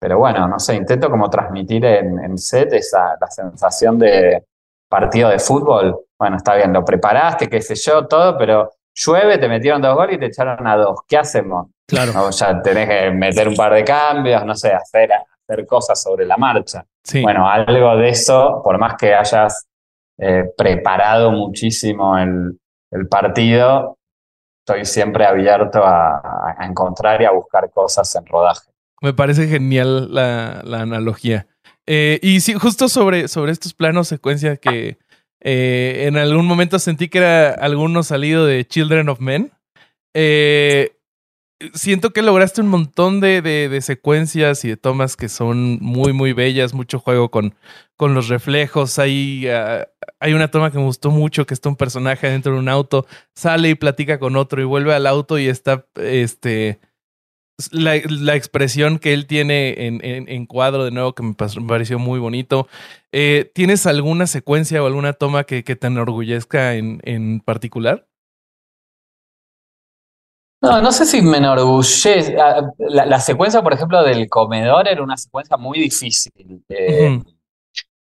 pero 0.00 0.18
bueno, 0.18 0.48
no 0.48 0.58
sé, 0.58 0.74
intento 0.74 1.08
como 1.08 1.30
transmitir 1.30 1.84
en, 1.84 2.18
en 2.18 2.36
set 2.36 2.72
esa, 2.72 3.16
la 3.20 3.30
sensación 3.30 3.98
de 3.98 4.44
partido 4.88 5.30
de 5.30 5.38
fútbol. 5.38 6.04
Bueno, 6.18 6.36
está 6.36 6.54
bien, 6.56 6.72
lo 6.72 6.84
preparaste, 6.84 7.48
qué 7.48 7.62
sé 7.62 7.74
yo, 7.76 8.06
todo, 8.06 8.36
pero 8.36 8.72
llueve, 8.94 9.38
te 9.38 9.48
metieron 9.48 9.82
dos 9.82 9.94
goles 9.94 10.16
y 10.16 10.18
te 10.18 10.26
echaron 10.26 10.66
a 10.66 10.76
dos. 10.76 11.00
¿Qué 11.06 11.16
hacemos? 11.16 11.68
Claro. 11.86 12.30
ya 12.30 12.62
tenés 12.62 12.88
que 12.88 13.10
meter 13.10 13.48
un 13.48 13.54
par 13.54 13.74
de 13.74 13.84
cambios, 13.84 14.44
no 14.44 14.54
sé, 14.54 14.72
hacer, 14.72 15.10
hacer 15.12 15.66
cosas 15.66 16.00
sobre 16.00 16.24
la 16.24 16.36
marcha. 16.36 16.84
Bueno, 17.22 17.48
algo 17.48 17.96
de 17.96 18.08
eso, 18.08 18.62
por 18.64 18.78
más 18.78 18.94
que 18.96 19.14
hayas 19.14 19.66
eh, 20.18 20.44
preparado 20.56 21.30
muchísimo 21.32 22.16
el, 22.16 22.58
partido, 23.10 23.98
estoy 24.60 24.84
siempre 24.84 25.26
abierto 25.26 25.82
a, 25.84 26.56
encontrar 26.60 27.20
y 27.20 27.24
a 27.24 27.32
buscar 27.32 27.70
cosas 27.72 28.14
en 28.14 28.24
rodaje. 28.24 28.70
Me 29.02 29.12
parece 29.12 29.48
genial 29.48 30.14
la, 30.14 30.80
analogía. 30.80 31.46
Eh, 31.86 32.20
y 32.22 32.40
sí, 32.40 32.54
justo 32.54 32.88
sobre, 32.88 33.28
sobre 33.28 33.52
estos 33.52 33.74
planos 33.74 34.08
secuencia 34.08 34.56
que 34.56 34.96
eh, 35.40 36.04
en 36.06 36.16
algún 36.16 36.46
momento 36.46 36.78
sentí 36.78 37.08
que 37.08 37.18
era 37.18 37.50
alguno 37.50 38.02
salido 38.02 38.46
de 38.46 38.66
Children 38.66 39.08
of 39.08 39.20
Men. 39.20 39.52
Eh, 40.14 40.96
siento 41.72 42.12
que 42.12 42.22
lograste 42.22 42.60
un 42.60 42.68
montón 42.68 43.20
de, 43.20 43.40
de, 43.42 43.80
secuencias 43.80 44.64
y 44.64 44.68
de 44.68 44.76
tomas 44.76 45.16
que 45.16 45.28
son 45.28 45.78
muy, 45.80 46.12
muy 46.12 46.32
bellas, 46.32 46.74
mucho 46.74 46.98
juego 46.98 47.30
con, 47.30 47.54
con 47.96 48.14
los 48.14 48.28
reflejos. 48.28 48.98
Hay, 48.98 49.48
ah, 49.48 49.88
hay 50.20 50.34
una 50.34 50.50
toma 50.50 50.70
que 50.70 50.78
me 50.78 50.84
gustó 50.84 51.10
mucho, 51.10 51.46
que 51.46 51.54
está 51.54 51.68
un 51.68 51.76
personaje 51.76 52.28
dentro 52.28 52.52
de 52.52 52.58
un 52.58 52.68
auto, 52.68 53.06
sale 53.34 53.70
y 53.70 53.74
platica 53.74 54.18
con 54.18 54.36
otro 54.36 54.60
y 54.60 54.64
vuelve 54.64 54.94
al 54.94 55.06
auto 55.06 55.38
y 55.38 55.48
está 55.48 55.86
este, 55.96 56.80
la, 57.70 58.34
expresión 58.34 58.98
que 58.98 59.12
él 59.12 59.26
tiene 59.26 59.86
en, 59.86 60.00
en, 60.02 60.46
cuadro 60.46 60.84
de 60.84 60.90
nuevo 60.90 61.14
que 61.14 61.22
me, 61.22 61.34
pareció 61.34 61.98
muy 61.98 62.18
bonito. 62.18 62.66
Eh, 63.12 63.50
¿Tienes 63.54 63.86
alguna 63.86 64.26
secuencia 64.26 64.82
o 64.82 64.86
alguna 64.86 65.12
toma 65.12 65.44
que, 65.44 65.62
que 65.62 65.76
te 65.76 65.86
enorgullezca 65.86 66.74
en, 66.74 67.00
en 67.04 67.40
particular? 67.40 68.06
No, 70.64 70.80
no 70.80 70.92
sé 70.92 71.04
si 71.04 71.20
me 71.20 71.36
enorgullece. 71.36 72.36
Ah, 72.40 72.70
la, 72.78 73.20
secuencia, 73.20 73.62
por 73.62 73.74
ejemplo, 73.74 74.02
del 74.02 74.28
comedor 74.28 74.88
era 74.88 75.02
una 75.02 75.16
secuencia 75.16 75.56
muy 75.56 75.78
difícil. 75.78 76.64
Eh, 76.68 77.20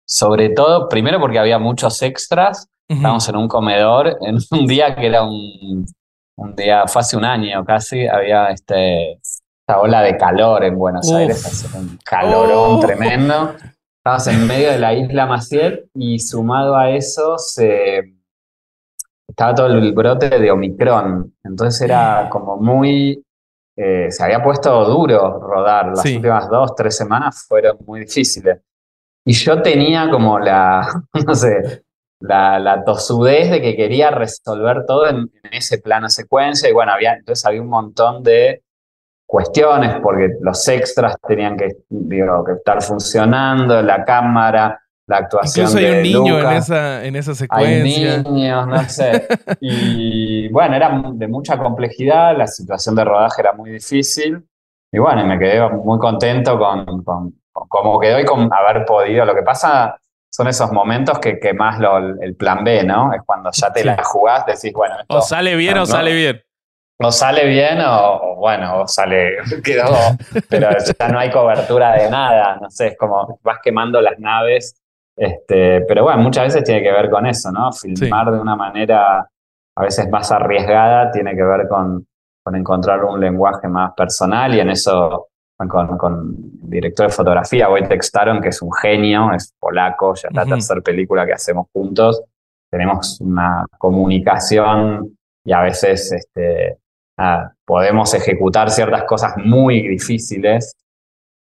sobre 0.05 0.49
todo, 0.49 0.89
primero 0.89 1.19
porque 1.19 1.39
había 1.39 1.57
muchos 1.57 2.01
extras. 2.01 2.67
Estábamos 2.89 3.27
en 3.29 3.37
un 3.37 3.47
comedor 3.47 4.17
en 4.19 4.37
un 4.51 4.67
día 4.67 4.93
que 4.95 5.07
era 5.07 5.23
un, 5.23 5.85
un 6.37 6.55
día, 6.55 6.87
fue 6.87 7.01
hace 7.01 7.17
un 7.17 7.25
año 7.25 7.63
casi, 7.65 8.07
había 8.07 8.47
este, 8.47 9.13
esta 9.13 9.79
ola 9.79 10.01
de 10.01 10.17
calor 10.17 10.63
en 10.63 10.77
Buenos 10.77 11.11
Aires, 11.11 11.45
hace 11.45 11.77
un 11.77 11.97
calorón 12.03 12.77
oh. 12.77 12.79
tremendo. 12.79 13.55
Estábamos 13.97 14.27
en 14.27 14.47
medio 14.47 14.71
de 14.71 14.79
la 14.79 14.93
isla 14.93 15.25
Maciel 15.27 15.89
y 15.93 16.17
sumado 16.19 16.75
a 16.75 16.89
eso 16.89 17.37
se, 17.37 18.15
estaba 19.31 19.55
todo 19.55 19.67
el 19.67 19.93
brote 19.93 20.29
de 20.29 20.51
Omicron. 20.51 21.35
Entonces 21.43 21.81
era 21.81 22.29
como 22.31 22.57
muy. 22.57 23.23
Eh, 23.75 24.11
se 24.11 24.23
había 24.23 24.43
puesto 24.43 24.83
duro 24.85 25.39
rodar. 25.39 25.87
Las 25.87 26.05
últimas 26.05 26.49
dos, 26.49 26.75
tres 26.75 26.95
semanas 26.97 27.45
fueron 27.47 27.77
muy 27.85 28.01
difíciles. 28.01 28.59
Y 29.25 29.33
yo 29.33 29.61
tenía 29.61 30.09
como 30.09 30.39
la, 30.39 31.03
no 31.25 31.35
sé, 31.35 31.83
la, 32.21 32.59
la, 32.59 32.83
tosudez 32.83 33.49
de 33.49 33.61
que 33.61 33.75
quería 33.75 34.11
resolver 34.11 34.85
todo 34.85 35.07
en, 35.07 35.29
ese 35.51 35.79
plano 35.79 36.09
secuencia 36.09 36.69
y 36.69 36.73
bueno, 36.73 36.93
había, 36.93 37.13
entonces 37.13 37.45
había 37.45 37.61
un 37.61 37.69
montón 37.69 38.23
de 38.23 38.63
cuestiones 39.25 39.95
porque 40.01 40.29
los 40.41 40.67
extras 40.67 41.15
tenían 41.27 41.57
que, 41.57 41.69
digo, 41.89 42.43
que 42.43 42.53
estar 42.53 42.81
funcionando, 42.81 43.81
la 43.81 44.03
cámara, 44.05 44.81
la 45.07 45.17
actuación 45.17 45.67
Incluso 45.67 45.85
hay 45.85 45.93
un 45.93 46.03
niño 46.03 46.39
en 46.39 46.57
esa, 46.57 47.05
en 47.05 47.15
esa 47.15 47.35
secuencia. 47.35 48.15
Hay 48.15 48.23
niños, 48.23 48.67
no 48.67 48.83
sé. 48.83 49.27
y 49.61 50.49
bueno, 50.49 50.75
era 50.75 51.01
de 51.13 51.27
mucha 51.27 51.57
complejidad, 51.57 52.37
la 52.37 52.47
situación 52.47 52.95
de 52.95 53.03
rodaje 53.03 53.41
era 53.41 53.53
muy 53.53 53.71
difícil 53.71 54.45
y 54.91 54.99
bueno, 54.99 55.21
y 55.21 55.25
me 55.25 55.39
quedé 55.39 55.67
muy 55.69 55.97
contento 55.99 56.59
con, 56.59 57.03
con, 57.03 57.33
con 57.51 57.67
cómo 57.69 57.99
quedó 57.99 58.19
y 58.19 58.25
con 58.25 58.51
haber 58.53 58.85
podido. 58.85 59.25
Lo 59.25 59.33
que 59.33 59.43
pasa 59.43 60.00
son 60.41 60.47
esos 60.47 60.71
momentos 60.71 61.19
que, 61.19 61.39
que 61.39 61.53
más 61.53 61.79
lo, 61.79 61.99
el 61.99 62.35
plan 62.35 62.63
B, 62.63 62.83
¿no? 62.83 63.13
Es 63.13 63.21
cuando 63.23 63.51
ya 63.53 63.71
te 63.71 63.83
la 63.83 64.01
jugás, 64.03 64.43
decís, 64.43 64.73
bueno. 64.73 64.95
o 65.07 65.21
sale 65.21 65.55
bien 65.55 65.77
o 65.77 65.85
sale 65.85 66.15
bien. 66.15 66.41
O 66.97 67.11
sale 67.11 67.45
bien 67.45 67.79
o, 67.85 68.37
bueno, 68.37 68.81
o 68.81 68.87
sale, 68.87 69.37
quedó, 69.63 69.85
pero 70.49 70.69
ya 70.71 71.07
no 71.09 71.19
hay 71.19 71.29
cobertura 71.29 71.91
de 71.93 72.09
nada, 72.09 72.57
no 72.59 72.71
sé, 72.71 72.87
es 72.87 72.97
como 72.97 73.39
vas 73.43 73.59
quemando 73.61 74.01
las 74.01 74.17
naves, 74.17 74.81
este, 75.15 75.81
pero 75.81 76.05
bueno, 76.05 76.23
muchas 76.23 76.45
veces 76.45 76.63
tiene 76.63 76.81
que 76.81 76.91
ver 76.91 77.11
con 77.11 77.27
eso, 77.27 77.51
¿no? 77.51 77.71
Filmar 77.71 78.31
de 78.31 78.39
una 78.39 78.55
manera 78.55 79.19
a 79.75 79.81
veces 79.83 80.09
más 80.09 80.31
arriesgada 80.31 81.11
tiene 81.11 81.35
que 81.35 81.43
ver 81.43 81.67
con, 81.67 82.07
con 82.43 82.55
encontrar 82.55 83.03
un 83.03 83.19
lenguaje 83.19 83.67
más 83.67 83.93
personal 83.93 84.55
y 84.55 84.59
en 84.59 84.71
eso 84.71 85.27
con, 85.67 85.97
con 85.97 86.13
el 86.63 86.69
director 86.69 87.07
de 87.07 87.13
fotografía, 87.13 87.69
Wojtek 87.69 88.01
Staron, 88.01 88.41
que 88.41 88.49
es 88.49 88.61
un 88.61 88.71
genio, 88.73 89.33
es 89.33 89.53
polaco, 89.59 90.13
ya 90.15 90.29
es 90.29 90.35
la 90.35 90.45
tercera 90.45 90.81
película 90.81 91.25
que 91.25 91.33
hacemos 91.33 91.67
juntos. 91.73 92.23
Tenemos 92.69 93.19
una 93.21 93.65
comunicación 93.77 95.17
y 95.43 95.51
a 95.51 95.61
veces 95.61 96.11
este, 96.11 96.77
podemos 97.65 98.13
ejecutar 98.13 98.69
ciertas 98.69 99.03
cosas 99.03 99.33
muy 99.37 99.87
difíciles 99.87 100.75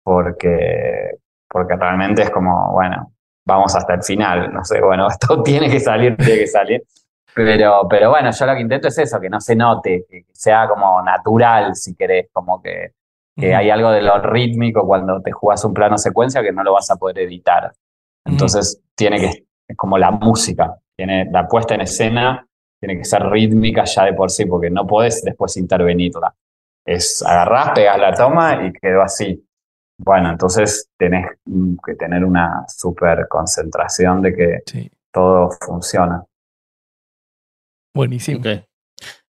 porque, 0.03 1.17
porque 1.49 1.75
realmente 1.75 2.23
es 2.23 2.29
como, 2.29 2.71
bueno, 2.73 3.11
vamos 3.45 3.75
hasta 3.75 3.95
el 3.95 4.03
final, 4.03 4.53
no 4.53 4.63
sé, 4.63 4.81
bueno, 4.81 5.07
esto 5.09 5.41
tiene 5.41 5.69
que 5.69 5.79
salir, 5.79 6.15
tiene 6.17 6.39
que 6.39 6.47
salir. 6.47 6.83
Pero, 7.33 7.85
pero 7.89 8.11
bueno, 8.11 8.31
yo 8.31 8.45
lo 8.45 8.53
que 8.53 8.61
intento 8.61 8.87
es 8.87 8.97
eso, 8.97 9.19
que 9.19 9.29
no 9.29 9.41
se 9.41 9.57
note, 9.57 10.05
que 10.09 10.25
sea 10.31 10.69
como 10.69 11.01
natural, 11.01 11.75
si 11.75 11.93
querés, 11.93 12.29
como 12.31 12.61
que 12.61 12.93
que 13.37 13.53
hay 13.53 13.69
algo 13.69 13.91
de 13.91 14.01
lo 14.01 14.17
rítmico 14.19 14.85
cuando 14.87 15.21
te 15.21 15.31
jugas 15.31 15.63
un 15.65 15.73
plano 15.73 15.97
secuencia 15.97 16.41
que 16.41 16.51
no 16.51 16.63
lo 16.63 16.73
vas 16.73 16.89
a 16.89 16.95
poder 16.95 17.19
editar. 17.19 17.73
Entonces 18.25 18.81
tiene 18.95 19.19
que, 19.19 19.45
es 19.67 19.77
como 19.77 19.97
la 19.97 20.11
música, 20.11 20.77
tiene 20.95 21.25
la 21.31 21.47
puesta 21.47 21.75
en 21.75 21.81
escena 21.81 22.47
tiene 22.85 22.99
que 22.99 23.05
ser 23.05 23.23
rítmica 23.23 23.83
ya 23.85 24.05
de 24.05 24.13
por 24.13 24.29
sí, 24.29 24.45
porque 24.45 24.69
no 24.69 24.85
podés 24.85 25.23
después 25.23 25.57
intervenirla. 25.57 26.35
Es 26.85 27.23
agarrás, 27.25 27.71
pegas 27.71 27.97
la 27.97 28.13
toma 28.13 28.63
y 28.65 28.73
quedó 28.73 29.01
así. 29.01 29.43
Bueno, 29.97 30.29
entonces 30.29 30.89
tenés 30.97 31.25
que 31.83 31.95
tener 31.95 32.23
una 32.23 32.65
súper 32.67 33.27
concentración 33.27 34.21
de 34.21 34.35
que 34.35 34.91
todo 35.11 35.49
funciona. 35.65 36.23
Buenísimo. 37.95 38.43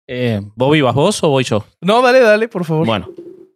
Eh, 0.08 0.40
¿Bobby, 0.56 0.82
vas 0.82 0.96
vos 0.96 1.24
o 1.24 1.30
voy 1.30 1.44
yo? 1.44 1.66
No, 1.82 2.02
dale, 2.02 2.22
dale, 2.22 2.48
por 2.48 2.64
favor. 2.64 2.86
Bueno, 2.86 3.10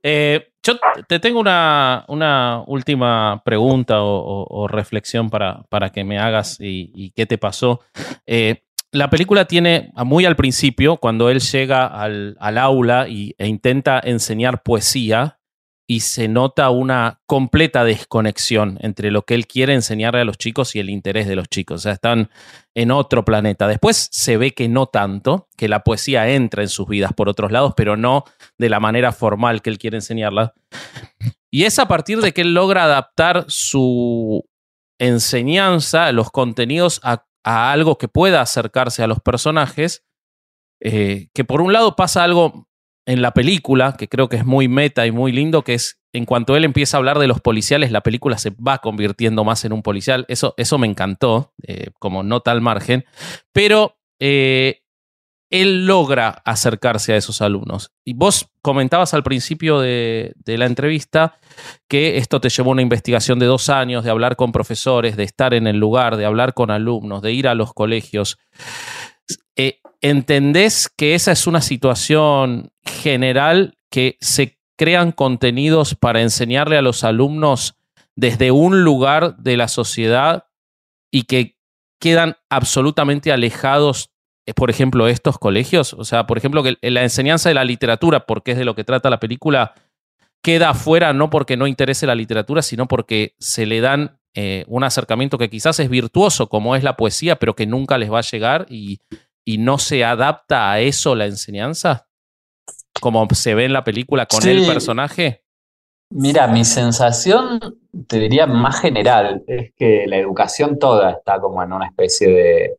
eh, 0.08 0.52
yo 0.62 0.80
te 1.08 1.20
tengo 1.20 1.40
una, 1.40 2.06
una 2.10 2.62
última 2.68 3.42
pregunta 3.44 4.04
o, 4.04 4.68
reflexión 4.68 5.32
para, 5.32 5.64
para, 5.70 5.92
que 5.92 6.04
me 6.04 6.20
hagas 6.20 6.58
y, 6.60 7.10
qué 7.16 7.26
te 7.26 7.40
pasó. 7.40 7.82
Eh, 8.28 8.62
la 8.92 9.10
película 9.10 9.46
tiene, 9.46 9.92
muy 9.96 10.26
al 10.26 10.36
principio, 10.36 10.98
cuando 10.98 11.32
él 11.32 11.40
llega 11.40 11.88
al, 11.88 12.38
aula 12.40 13.08
y, 13.08 13.34
e 13.40 13.48
intenta 13.48 14.00
enseñar 14.04 14.62
poesía, 14.62 15.35
y 15.88 16.00
se 16.00 16.28
nota 16.28 16.70
una 16.72 17.22
completa 17.28 17.84
desconexión 17.84 18.80
entre 18.82 19.12
lo 19.12 19.22
que 19.22 19.36
él 19.36 19.46
quiere 19.46 19.74
enseñarle 19.74 20.22
a 20.22 20.26
los 20.26 20.38
chicos 20.38 20.76
y 20.76 20.80
el 20.80 20.90
interés 20.90 21.28
de 21.28 21.36
los 21.36 21.48
chicos. 21.48 21.82
O 21.82 21.84
sea, 21.84 21.92
están 21.92 22.30
en 22.74 22.92
otro 22.92 23.24
planeta. 23.24 23.68
Después 23.68 24.10
se 24.12 24.38
ve 24.38 24.52
que 24.52 24.68
no 24.68 24.88
tanto, 24.88 25.48
que 25.56 25.68
la 25.68 25.84
poesía 25.84 26.30
entra 26.30 26.64
en 26.64 26.70
sus 26.70 26.88
vidas 26.88 27.14
por 27.14 27.30
otros 27.30 27.52
lados, 27.52 27.74
pero 27.78 27.98
no 27.98 28.24
de 28.58 28.70
la 28.70 28.80
manera 28.80 29.12
formal 29.12 29.62
que 29.62 29.70
él 29.70 29.78
quiere 29.78 29.98
enseñarla. 29.98 30.54
Y 31.52 31.64
es 31.64 31.78
a 31.78 31.88
partir 31.88 32.20
de 32.20 32.34
que 32.34 32.42
él 32.42 32.54
logra 32.54 32.84
adaptar 32.84 33.46
su 33.48 34.44
enseñanza, 35.00 36.12
los 36.12 36.32
contenidos, 36.32 37.00
a, 37.04 37.26
algo 37.44 38.00
que 38.00 38.08
pueda 38.08 38.42
acercarse 38.42 39.04
a 39.04 39.08
los 39.08 39.20
personajes, 39.20 40.04
eh, 40.82 41.30
que 41.34 41.46
por 41.46 41.62
un 41.62 41.74
lado 41.74 41.96
pasa 41.96 42.24
algo 42.24 42.68
en 43.06 43.22
la 43.22 43.32
película, 43.32 43.96
que 43.98 44.08
creo 44.08 44.30
que 44.30 44.38
es 44.38 44.46
muy 44.46 44.68
meta 44.68 45.06
y 45.06 45.12
muy 45.12 45.32
lindo, 45.32 45.64
que 45.64 45.76
es 45.76 46.00
en 46.14 46.26
cuanto 46.26 46.56
él 46.56 46.64
empieza 46.64 46.96
a 46.96 47.00
hablar 47.00 47.20
de 47.20 47.28
los 47.28 47.42
policiales, 47.42 47.92
la 47.92 48.02
película 48.02 48.38
se 48.38 48.52
va 48.52 48.78
convirtiendo 48.78 49.44
más 49.44 49.66
en 49.66 49.74
un 49.74 49.84
policial. 49.84 50.26
Eso, 50.30 50.54
eso 50.58 50.78
me 50.78 50.88
encantó, 50.88 51.54
eh, 51.68 51.88
como 52.00 52.24
nota 52.24 52.52
al 52.52 52.62
margen. 52.62 53.04
Pero 53.52 53.98
eh, 54.20 54.82
él 55.50 55.86
logra 55.86 56.42
acercarse 56.46 57.14
a 57.14 57.18
esos 57.18 57.42
alumnos. 57.42 57.92
Y 58.04 58.14
vos 58.14 58.50
comentabas 58.62 59.14
al 59.14 59.24
principio 59.24 59.80
de, 59.80 60.34
la 60.46 60.66
entrevista 60.66 61.38
que 61.88 62.18
esto 62.18 62.42
te 62.42 62.50
llevó 62.50 62.72
una 62.72 62.82
investigación 62.82 63.38
de 63.40 63.46
dos 63.46 63.70
años, 63.70 64.04
de 64.04 64.10
hablar 64.10 64.36
con 64.36 64.52
profesores, 64.52 65.18
de 65.18 65.24
estar 65.24 65.54
en 65.54 65.68
el 65.68 65.78
lugar, 65.78 66.18
de 66.18 66.26
hablar 66.26 66.54
con 66.54 66.72
alumnos, 66.72 67.22
de 67.22 67.32
ir 67.32 67.48
a 67.48 67.56
los 67.56 67.74
colegios. 67.74 68.38
Eh, 69.56 69.80
¿Entendés 70.08 70.88
que 70.96 71.16
esa 71.16 71.32
es 71.32 71.48
una 71.48 71.62
situación 71.62 72.72
general 72.84 73.76
que 73.90 74.18
se 74.22 74.60
crean 74.78 75.12
contenidos 75.12 75.96
para 75.96 76.22
enseñarle 76.22 76.78
a 76.78 76.84
los 76.84 77.04
alumnos 77.04 77.74
desde 78.16 78.52
un 78.52 78.84
lugar 78.84 79.36
de 79.38 79.58
la 79.58 79.68
sociedad 79.68 80.46
y 81.10 81.24
que 81.24 81.58
quedan 82.00 82.36
absolutamente 82.52 83.32
alejados 83.32 84.12
por 84.54 84.70
ejemplo, 84.70 85.08
estos 85.08 85.40
colegios? 85.40 85.96
O 85.96 86.04
sea, 86.04 86.28
por 86.28 86.38
ejemplo, 86.38 86.62
que 86.62 86.78
la 86.84 87.02
enseñanza 87.02 87.50
de 87.50 87.56
la 87.56 87.66
literatura, 87.66 88.28
porque 88.28 88.52
es 88.52 88.60
de 88.60 88.66
lo 88.66 88.76
que 88.76 88.84
trata 88.84 89.10
la 89.10 89.20
película, 89.20 89.74
queda 90.44 90.70
afuera 90.70 91.14
no 91.14 91.32
porque 91.32 91.58
no 91.58 91.66
interese 91.66 92.06
la 92.06 92.14
literatura, 92.14 92.62
sino 92.62 92.88
porque 92.88 93.34
se 93.40 93.66
le 93.66 93.82
dan 93.82 94.20
eh, 94.36 94.66
un 94.68 94.84
acercamiento 94.84 95.40
que 95.40 95.50
quizás 95.50 95.80
es 95.80 95.90
virtuoso, 95.90 96.48
como 96.48 96.76
es 96.76 96.84
la 96.84 96.96
poesía, 96.96 97.38
pero 97.38 97.56
que 97.56 97.66
nunca 97.66 97.98
les 97.98 98.14
va 98.14 98.20
a 98.20 98.22
llegar 98.22 98.68
y, 98.70 99.00
y 99.46 99.60
no 99.60 99.78
se 99.78 100.04
adapta 100.04 100.72
a 100.72 100.80
eso 100.80 101.16
la 101.16 101.26
enseñanza, 101.26 102.08
como 103.00 103.28
se 103.32 103.54
ve 103.54 103.66
en 103.66 103.74
la 103.74 103.84
película 103.84 104.26
con 104.26 104.46
el 104.48 104.66
personaje. 104.66 105.44
Mira, 106.10 106.48
mi 106.48 106.66
sensación, 106.66 107.60
te 108.08 108.20
diría 108.20 108.48
más 108.48 108.82
general, 108.82 109.44
es 109.48 109.74
que 109.76 110.06
la 110.08 110.18
educación 110.18 110.78
toda 110.80 111.12
está 111.12 111.40
como 111.40 111.64
en 111.64 111.74
una 111.74 111.88
especie 111.88 112.28
de, 112.28 112.78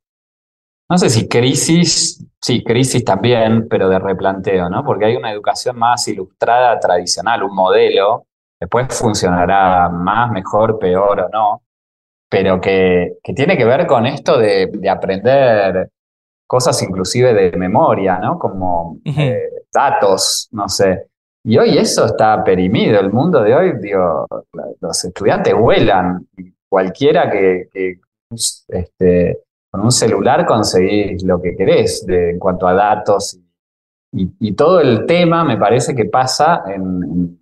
no 0.89 0.99
sé 0.99 1.11
si 1.11 1.29
crisis, 1.29 2.25
sí, 2.41 2.63
crisis 2.63 3.05
también, 3.05 3.69
pero 3.69 3.89
de 3.89 3.99
replanteo, 3.99 4.69
¿no? 4.69 4.85
Porque 4.85 5.07
hay 5.07 5.17
una 5.17 5.33
educación 5.33 5.77
más 5.79 6.07
ilustrada, 6.07 6.79
tradicional, 6.79 7.43
un 7.43 7.55
modelo, 7.55 8.27
después 8.61 8.87
funcionará 8.97 9.89
más, 9.89 10.31
mejor, 10.31 10.79
peor 10.79 11.21
o 11.23 11.29
no, 11.29 11.63
pero 12.29 12.61
que, 12.61 13.15
que 13.23 13.33
tiene 13.33 13.57
que 13.57 13.65
ver 13.65 13.87
con 13.87 14.07
esto 14.07 14.39
de, 14.39 14.71
aprender 14.89 15.91
cosas 16.47 16.81
inclusive 16.83 17.35
de 17.35 17.57
memoria, 17.57 18.19
¿no? 18.19 18.39
Como 18.39 18.99
eh, 19.05 19.51
datos, 19.73 20.49
no 20.53 20.69
sé. 20.69 21.07
Y 21.45 21.59
hoy 21.59 21.79
eso 21.79 22.07
está 22.07 22.43
perimido. 22.43 22.99
El 22.99 23.13
mundo 23.13 23.43
de 23.43 23.55
hoy, 23.55 23.73
digo, 23.81 24.27
los 24.81 25.05
estudiantes 25.05 25.55
vuelan. 25.55 26.27
Cualquiera 26.69 27.31
que, 27.31 27.69
que 27.73 28.01
este, 28.69 29.43
con 29.71 29.85
un 29.85 29.93
celular 29.93 30.47
conseguís 30.47 31.23
lo 31.23 31.41
que 31.41 31.55
querés 31.57 32.05
en 32.09 32.39
cuanto 32.39 32.67
a 32.67 32.75
datos. 32.75 33.39
Y, 34.13 34.53
todo 34.53 34.81
el 34.81 35.05
tema 35.05 35.45
me 35.45 35.59
parece 35.59 35.95
que 35.95 36.07
pasa 36.07 36.63
en, 36.67 37.39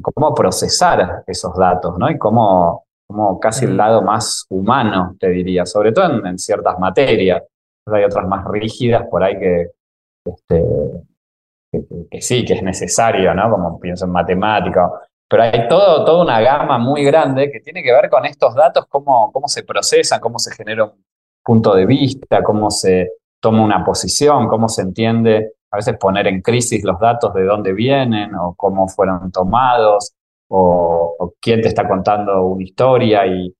cómo 0.00 0.34
procesar 0.34 1.24
esos 1.26 1.56
datos, 1.56 1.98
¿no? 1.98 2.08
Y 2.08 2.16
cómo, 2.16 2.84
cómo, 3.08 3.40
casi 3.40 3.64
el 3.64 3.76
lado 3.76 4.02
más 4.02 4.46
humano, 4.48 5.16
te 5.18 5.28
diría, 5.30 5.66
sobre 5.66 5.90
todo 5.92 6.24
en, 6.24 6.38
ciertas 6.38 6.78
materias. 6.78 7.42
Hay 7.86 8.04
otras 8.04 8.26
más 8.26 8.44
rígidas 8.46 9.06
por 9.10 9.22
ahí 9.22 9.38
que, 9.38 9.66
este, 10.24 10.64
que, 12.10 12.20
sí, 12.20 12.44
que 12.44 12.54
es 12.54 12.62
necesario, 12.62 13.34
¿no? 13.34 13.50
Como 13.50 13.80
pienso 13.80 14.04
en 14.04 14.12
matemática. 14.12 14.90
Pero 15.28 15.42
hay 15.42 15.66
todo, 15.68 16.04
toda 16.04 16.22
una 16.22 16.40
gama 16.40 16.78
muy 16.78 17.04
grande 17.04 17.50
que 17.50 17.60
tiene 17.60 17.82
que 17.82 17.92
ver 17.92 18.10
con 18.10 18.24
estos 18.26 18.54
datos, 18.54 18.86
cómo, 18.88 19.32
cómo 19.32 19.48
se 19.48 19.62
procesan, 19.62 20.20
cómo 20.20 20.38
se 20.38 20.54
genera 20.54 20.84
un 20.84 21.04
punto 21.42 21.74
de 21.74 21.86
vista, 21.86 22.42
cómo 22.42 22.70
se 22.70 23.12
toma 23.40 23.64
una 23.64 23.84
posición, 23.84 24.46
cómo 24.46 24.68
se 24.68 24.82
entiende, 24.82 25.54
a 25.70 25.76
veces 25.76 25.96
poner 25.98 26.26
en 26.26 26.42
crisis 26.42 26.84
los 26.84 27.00
datos 27.00 27.32
de 27.34 27.44
dónde 27.44 27.72
vienen 27.72 28.34
o 28.34 28.54
cómo 28.54 28.88
fueron 28.88 29.32
tomados 29.32 30.12
o, 30.48 31.34
quién 31.40 31.62
te 31.62 31.68
está 31.68 31.88
contando 31.88 32.44
una 32.44 32.62
historia 32.62 33.26
y 33.26 33.52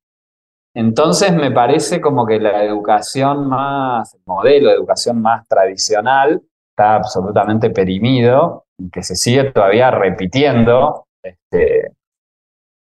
entonces 0.74 1.34
me 1.34 1.50
parece 1.50 2.00
como 2.00 2.26
que 2.26 2.40
la 2.40 2.64
educación 2.64 3.48
más, 3.48 4.14
el 4.14 4.22
modelo 4.26 4.68
de 4.70 4.76
educación 4.76 5.20
más 5.20 5.46
tradicional 5.46 6.40
está 6.70 6.94
absolutamente 6.94 7.70
perimido, 7.70 8.64
que 8.90 9.02
se 9.02 9.14
sigue 9.14 9.52
todavía 9.52 9.90
repitiendo, 9.90 11.06
este, 11.22 11.92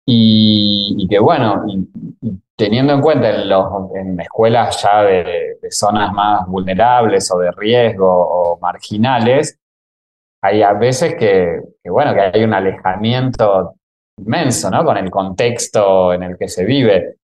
y, 0.07 1.07
que 1.09 1.19
bueno, 1.19 1.65
teniendo 2.57 2.93
en 2.93 3.01
cuenta 3.01 3.31
en, 3.31 3.49
los, 3.49 3.67
en 3.95 4.21
escuelas 4.21 4.83
ya 4.83 5.03
de, 5.03 5.57
zonas 5.71 6.13
más 6.13 6.47
vulnerables 6.49 7.31
o 7.33 7.39
de 7.39 7.53
riesgo 7.53 8.09
o 8.09 8.59
marginales, 8.59 9.59
hay 10.43 10.63
a 10.63 10.73
veces 10.73 11.15
que, 11.15 11.61
bueno, 11.85 12.13
que 12.13 12.21
hay 12.21 12.45
un 12.45 12.55
alejamiento 12.55 13.75
inmenso, 14.19 14.71
¿no? 14.71 14.85
Con 14.85 14.97
el 14.97 15.11
contexto 15.11 16.13
en 16.13 16.25
el 16.25 16.37
que 16.37 16.49
se 16.49 16.65
vive. 16.65 17.20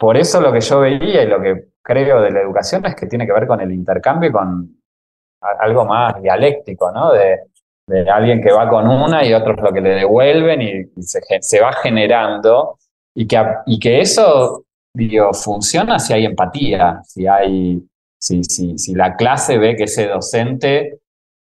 Por 0.00 0.16
eso 0.16 0.40
lo 0.40 0.50
que 0.50 0.62
yo 0.62 0.80
veía 0.80 1.22
y 1.22 1.26
lo 1.26 1.42
que 1.42 1.72
creo 1.82 2.22
de 2.22 2.30
la 2.30 2.40
educación 2.40 2.86
es 2.86 2.94
que 2.94 3.06
tiene 3.06 3.26
que 3.26 3.34
ver 3.34 3.46
con 3.46 3.60
el 3.60 3.70
intercambio 3.70 4.30
y 4.30 4.32
con 4.32 4.80
algo 5.42 5.84
más 5.84 6.22
dialéctico, 6.22 6.90
¿no? 6.90 7.12
De, 7.12 7.40
de 7.86 8.08
alguien 8.08 8.40
que 8.40 8.50
va 8.50 8.66
con 8.66 8.88
una 8.88 9.22
y 9.26 9.34
otros 9.34 9.60
lo 9.60 9.70
que 9.70 9.82
le 9.82 9.90
devuelven 9.90 10.62
y, 10.62 11.02
se, 11.02 11.20
se, 11.42 11.60
va 11.60 11.74
generando 11.74 12.78
y 13.14 13.26
que, 13.26 13.44
y 13.66 13.78
que 13.78 14.00
eso 14.00 14.64
digo, 14.94 15.34
funciona 15.34 15.98
si 15.98 16.14
hay 16.14 16.24
empatía, 16.24 17.02
si 17.04 17.26
hay, 17.26 17.86
si, 18.18 18.42
si, 18.44 18.78
si 18.78 18.94
la 18.94 19.16
clase 19.16 19.58
ve 19.58 19.76
que 19.76 19.84
ese 19.84 20.06
docente, 20.06 21.00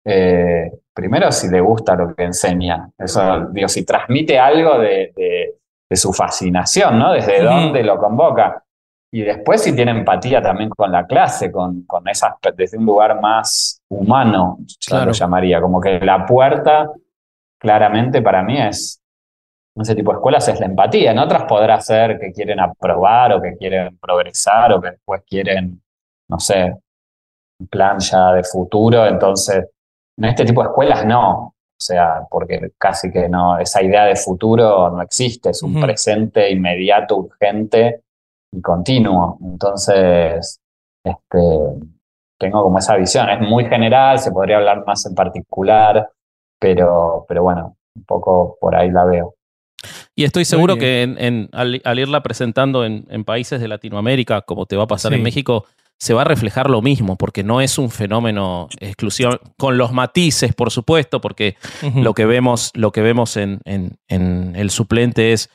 eh, 0.06 0.72
primero 0.94 1.34
si 1.34 1.50
le 1.50 1.60
gusta 1.60 1.98
lo 1.98 2.16
que 2.16 2.24
enseña, 2.24 2.90
eso, 2.98 3.50
digo, 3.52 3.68
si 3.68 3.84
transmite 3.84 4.40
algo 4.40 4.80
de, 4.80 5.12
de, 5.18 5.57
su 5.96 6.12
fascinación, 6.14 7.00
¿no? 7.00 7.14
Desde 7.14 7.42
dónde 7.42 7.84
lo 7.84 7.98
convoca. 7.98 8.64
Y 9.12 9.22
después 9.22 9.64
si 9.64 9.74
tiene 9.74 9.92
empatía 9.92 10.42
también 10.42 10.70
con 10.70 10.92
la 10.92 11.06
clase, 11.06 11.52
con, 11.52 11.84
con 11.84 12.08
esas, 12.10 12.34
desde 12.56 12.78
un 12.78 12.86
lugar 12.86 13.22
más 13.22 13.82
humano, 13.90 14.58
yo 14.80 15.06
lo 15.06 15.12
llamaría, 15.14 15.62
como 15.62 15.80
que 15.80 16.00
la 16.00 16.26
puerta 16.26 16.92
claramente 17.58 18.22
para 18.22 18.44
mí 18.44 18.60
es, 18.60 19.02
en 19.76 19.82
ese 19.82 19.96
tipo 19.96 20.12
de 20.12 20.18
escuelas 20.18 20.48
es 20.50 20.60
la 20.60 20.66
empatía, 20.66 21.12
en 21.12 21.20
otras 21.20 21.44
podrá 21.44 21.80
ser 21.80 22.20
que 22.20 22.32
quieren 22.34 22.60
aprobar 22.60 23.34
o 23.34 23.42
que 23.42 23.56
quieren 23.56 23.98
progresar 23.98 24.74
o 24.74 24.82
que 24.82 24.92
después 24.92 25.22
quieren, 25.26 25.82
no 26.30 26.40
sé, 26.40 26.76
un 27.60 27.68
plan 27.68 28.00
ya 28.00 28.34
de 28.34 28.44
futuro, 28.44 29.06
entonces 29.06 29.66
en 30.18 30.26
este 30.26 30.46
tipo 30.46 30.62
de 30.62 30.70
escuelas 30.70 31.06
no, 31.06 31.56
o 31.78 31.80
sea, 31.80 32.24
porque 32.32 32.72
casi 32.80 33.12
que 33.12 33.30
no, 33.30 33.60
esa 33.60 33.84
idea 33.84 34.06
de 34.06 34.16
futuro 34.16 34.90
no 34.90 35.00
existe, 35.04 35.52
es 35.52 35.62
un 35.62 35.80
presente 35.80 36.50
inmediato, 36.52 37.18
urgente 37.18 38.02
y 38.52 38.62
continuo. 38.62 39.38
Entonces, 39.44 40.60
este, 41.04 41.48
tengo 42.40 42.64
como 42.64 42.80
esa 42.80 42.96
visión. 42.96 43.30
Es 43.30 43.40
muy 43.40 43.66
general, 43.66 44.18
se 44.18 44.32
podría 44.32 44.58
hablar 44.58 44.84
más 44.88 45.06
en 45.06 45.14
particular, 45.14 46.10
pero, 46.60 47.26
pero 47.28 47.44
bueno, 47.44 47.78
un 47.96 48.04
poco 48.06 48.58
por 48.60 48.76
ahí 48.76 48.90
la 48.90 49.06
veo. 49.06 49.36
Y 50.16 50.24
estoy 50.24 50.46
seguro 50.46 50.78
que 50.78 51.48
al, 51.52 52.00
irla 52.00 52.24
presentando 52.24 52.86
en, 52.86 53.24
países 53.24 53.62
de 53.62 53.68
Latinoamérica, 53.68 54.42
como 54.42 54.66
te 54.66 54.76
va 54.76 54.86
a 54.86 54.88
pasar 54.88 55.14
en 55.14 55.22
México, 55.22 55.66
se 56.00 56.14
va 56.14 56.22
a 56.22 56.26
reflejar 56.26 56.70
lo 56.70 56.82
mismo, 56.82 57.16
porque 57.16 57.44
no 57.44 57.62
es 57.62 57.78
un 57.78 57.90
fenómeno 57.90 58.70
exclusivo, 58.80 59.40
con 59.58 59.78
los 59.78 59.92
matices, 59.92 60.54
por 60.54 60.72
supuesto, 60.72 61.22
porque 61.22 61.56
lo 61.96 62.14
que 62.14 62.26
vemos, 62.26 62.72
lo 62.76 62.92
que 62.92 63.02
vemos 63.02 63.38
en, 63.38 63.62
en 63.66 64.56
el 64.56 64.70
suplente 64.70 65.34
es 65.34 65.50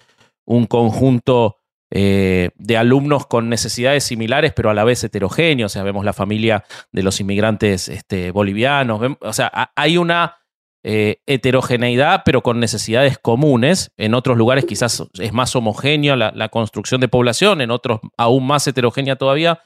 un 0.45 0.67
conjunto 0.67 1.59
eh, 1.95 2.49
de 2.55 2.79
alumnos 2.79 3.27
con 3.27 3.51
necesidades 3.51 4.05
similares, 4.05 4.55
pero 4.57 4.71
a 4.71 4.75
la 4.75 4.83
vez 4.83 5.05
heterogéneos. 5.05 5.71
O 5.71 5.75
sea, 5.75 5.83
vemos 5.83 6.07
la 6.07 6.15
familia 6.15 6.65
de 6.91 7.03
los 7.03 7.21
inmigrantes 7.21 7.91
este, 7.91 8.31
bolivianos. 8.31 9.17
o 9.21 9.33
sea, 9.35 9.71
hay 9.77 9.99
una 9.99 10.39
eh, 10.85 11.19
heterogeneidad, 11.27 12.23
pero 12.25 12.43
con 12.43 12.61
necesidades 12.61 13.19
comunes. 13.19 13.93
En 13.99 14.15
otros 14.15 14.39
lugares 14.39 14.65
quizás 14.65 15.05
es 15.19 15.33
más 15.35 15.55
homogénea 15.55 16.17
la, 16.17 16.49
construcción 16.49 17.03
de 17.03 17.09
población, 17.09 17.61
en 17.61 17.71
otros 17.71 18.01
aún 18.17 18.47
más 18.47 18.67
heterogénea 18.67 19.17
todavía. 19.17 19.61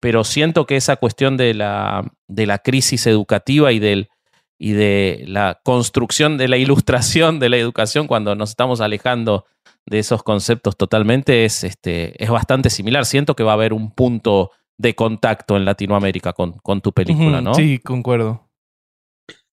Pero 0.00 0.24
siento 0.24 0.66
que 0.66 0.76
esa 0.76 0.96
cuestión 0.96 1.36
de 1.36 1.54
la, 1.54 2.04
de 2.28 2.46
la 2.46 2.58
crisis 2.58 3.06
educativa 3.06 3.72
y 3.72 3.78
del, 3.78 4.08
y 4.58 4.72
de 4.72 5.24
la 5.26 5.60
construcción 5.64 6.36
de 6.38 6.48
la 6.48 6.56
ilustración 6.56 7.38
de 7.38 7.48
la 7.48 7.56
educación 7.56 8.06
cuando 8.06 8.34
nos 8.34 8.50
estamos 8.50 8.80
alejando 8.80 9.46
de 9.86 9.98
esos 9.98 10.22
conceptos 10.22 10.76
totalmente 10.76 11.44
es, 11.44 11.64
este, 11.64 12.22
es 12.22 12.30
bastante 12.30 12.70
similar. 12.70 13.04
Siento 13.04 13.34
que 13.36 13.44
va 13.44 13.52
a 13.52 13.54
haber 13.54 13.72
un 13.72 13.90
punto 13.90 14.50
de 14.78 14.94
contacto 14.94 15.56
en 15.56 15.64
Latinoamérica 15.64 16.32
con, 16.32 16.52
con 16.52 16.80
tu 16.80 16.92
película, 16.92 17.40
¿no? 17.40 17.54
Sí, 17.54 17.78
concuerdo. 17.78 18.48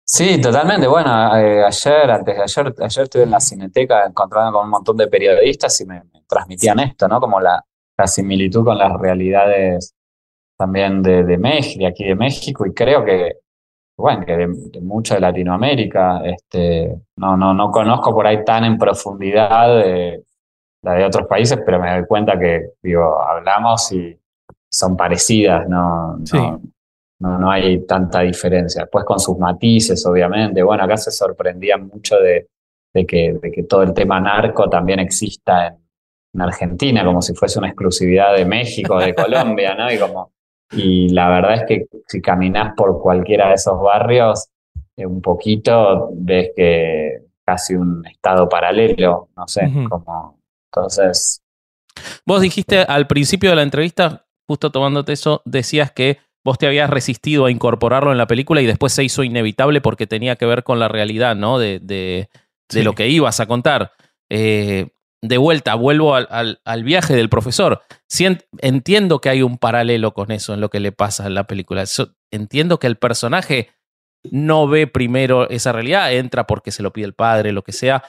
Sí, 0.04 0.42
totalmente. 0.42 0.88
Bueno, 0.88 1.38
eh, 1.38 1.64
ayer, 1.64 2.12
antes 2.12 2.36
de 2.36 2.44
ayer, 2.44 2.76
ayer 2.80 3.04
estuve 3.04 3.24
en 3.24 3.32
la 3.32 3.40
Cineteca 3.40 4.06
encontrando 4.06 4.52
con 4.52 4.66
un 4.66 4.72
montón 4.72 4.98
de 4.98 5.08
periodistas 5.08 5.80
y 5.82 5.86
me, 5.86 6.02
transmitían 6.28 6.80
esto, 6.80 7.08
¿no? 7.08 7.20
Como 7.20 7.40
la, 7.40 7.64
la, 7.98 8.08
similitud 8.08 8.64
con 8.64 8.78
las 8.78 8.92
realidades 9.00 9.94
también 10.62 11.02
de, 11.02 11.24
de 11.24 11.40
México, 11.40 11.88
aquí 11.88 12.04
de 12.04 12.14
México, 12.14 12.68
y 12.68 12.72
creo 12.72 13.04
que, 13.04 13.38
bueno, 13.98 14.24
que 14.24 14.38
de, 14.38 14.48
de 14.48 14.80
mucho 14.80 15.16
de 15.16 15.20
Latinoamérica. 15.20 16.22
Este, 16.24 16.96
no, 17.16 17.36
no, 17.36 17.52
no 17.52 17.72
conozco 17.72 18.14
por 18.14 18.28
ahí 18.28 18.46
tan 18.46 18.66
en 18.66 18.78
profundidad 18.78 19.76
de, 19.76 20.24
la 20.84 20.94
de 20.94 21.06
otros 21.06 21.26
países, 21.28 21.60
pero 21.66 21.80
me 21.80 21.92
doy 21.92 22.06
cuenta 22.06 22.38
que, 22.38 22.74
digo, 22.84 23.20
hablamos 23.24 23.92
y 23.92 24.16
son 24.70 24.96
parecidas, 24.96 25.68
no, 25.68 26.20
no, 26.32 27.40
no, 27.40 27.50
hay 27.50 27.84
tanta 27.88 28.20
diferencia. 28.20 28.84
Después 28.84 29.04
con 29.04 29.20
sus 29.20 29.40
matices, 29.40 30.06
obviamente. 30.06 30.62
Bueno, 30.62 30.84
acá 30.84 30.96
se 30.96 31.10
sorprendían 31.10 31.88
mucho 31.88 32.18
de, 32.18 32.50
de, 32.94 33.06
que, 33.08 33.34
de 33.42 33.52
que 33.52 33.64
todo 33.64 33.82
el 33.82 33.96
tema 33.96 34.20
narco 34.20 34.70
también 34.70 35.00
exista 35.00 35.70
en, 35.70 35.78
en 36.36 36.42
Argentina, 36.42 37.04
como 37.04 37.20
si 37.24 37.34
fuese 37.34 37.58
una 37.58 37.70
exclusividad 37.70 38.36
de 38.36 38.46
México, 38.46 39.00
de 39.00 39.16
Colombia, 39.16 39.74
¿no? 39.74 39.92
Y 39.92 39.98
como 39.98 40.30
y 40.72 41.10
la 41.10 41.30
verdad 41.30 41.56
es 41.56 41.64
que 41.68 41.86
si 42.08 42.22
caminas 42.22 42.74
por 42.76 43.02
cualquiera 43.02 43.50
de 43.50 43.56
esos 43.56 43.82
barrios, 43.82 44.48
eh, 44.96 45.06
un 45.06 45.22
poquito 45.22 46.10
ves 46.14 46.52
que 46.56 47.24
casi 47.46 47.76
un 47.76 48.06
estado 48.06 48.48
paralelo, 48.48 49.30
no 49.36 49.48
sé, 49.48 49.72
como 49.90 50.40
entonces. 50.72 51.42
Vos 52.26 52.42
dijiste 52.42 52.80
al 52.80 53.08
principio 53.08 53.50
de 53.50 53.58
la 53.58 53.64
entrevista, 53.64 54.26
justo 54.48 54.72
tomándote 54.72 55.14
eso, 55.14 55.42
decías 55.46 55.92
que 55.92 56.20
vos 56.44 56.58
te 56.58 56.68
habías 56.68 56.90
resistido 56.90 57.46
a 57.46 57.52
incorporarlo 57.52 58.12
en 58.12 58.18
la 58.18 58.28
película 58.28 58.62
y 58.62 58.66
después 58.66 58.94
se 58.94 59.04
hizo 59.04 59.24
inevitable 59.24 59.82
porque 59.82 60.08
tenía 60.08 60.36
que 60.38 60.46
ver 60.46 60.64
con 60.64 60.80
la 60.80 60.88
realidad, 60.88 61.36
¿no? 61.36 61.60
De, 61.60 61.80
de, 61.80 62.30
lo 62.84 62.94
que 62.94 63.10
ibas 63.10 63.40
a 63.40 63.48
contar. 63.48 63.92
Eh, 64.30 64.88
de 65.24 65.38
vuelta, 65.38 65.76
vuelvo 65.76 66.16
al, 66.16 66.84
viaje 66.84 67.16
del 67.16 67.30
profesor. 67.30 67.84
entiendo 68.60 69.22
que 69.22 69.30
hay 69.30 69.44
un 69.44 69.58
paralelo 69.58 70.14
con 70.14 70.32
eso 70.32 70.54
en 70.54 70.62
lo 70.62 70.70
que 70.70 70.80
le 70.80 70.92
pasa 70.92 71.28
en 71.28 71.36
la 71.36 71.46
película. 71.46 71.84
entiendo 72.32 72.80
que 72.80 72.88
el 72.88 72.98
personaje 72.98 73.70
no 74.24 74.68
ve 74.68 74.88
primero 74.88 75.50
esa 75.50 75.72
realidad, 75.72 76.14
entra 76.14 76.48
porque 76.48 76.72
se 76.72 76.84
lo 76.84 76.92
pide 76.94 77.06
el 77.06 77.14
padre, 77.14 77.52
lo 77.52 77.64
que 77.64 77.72
sea, 77.72 78.04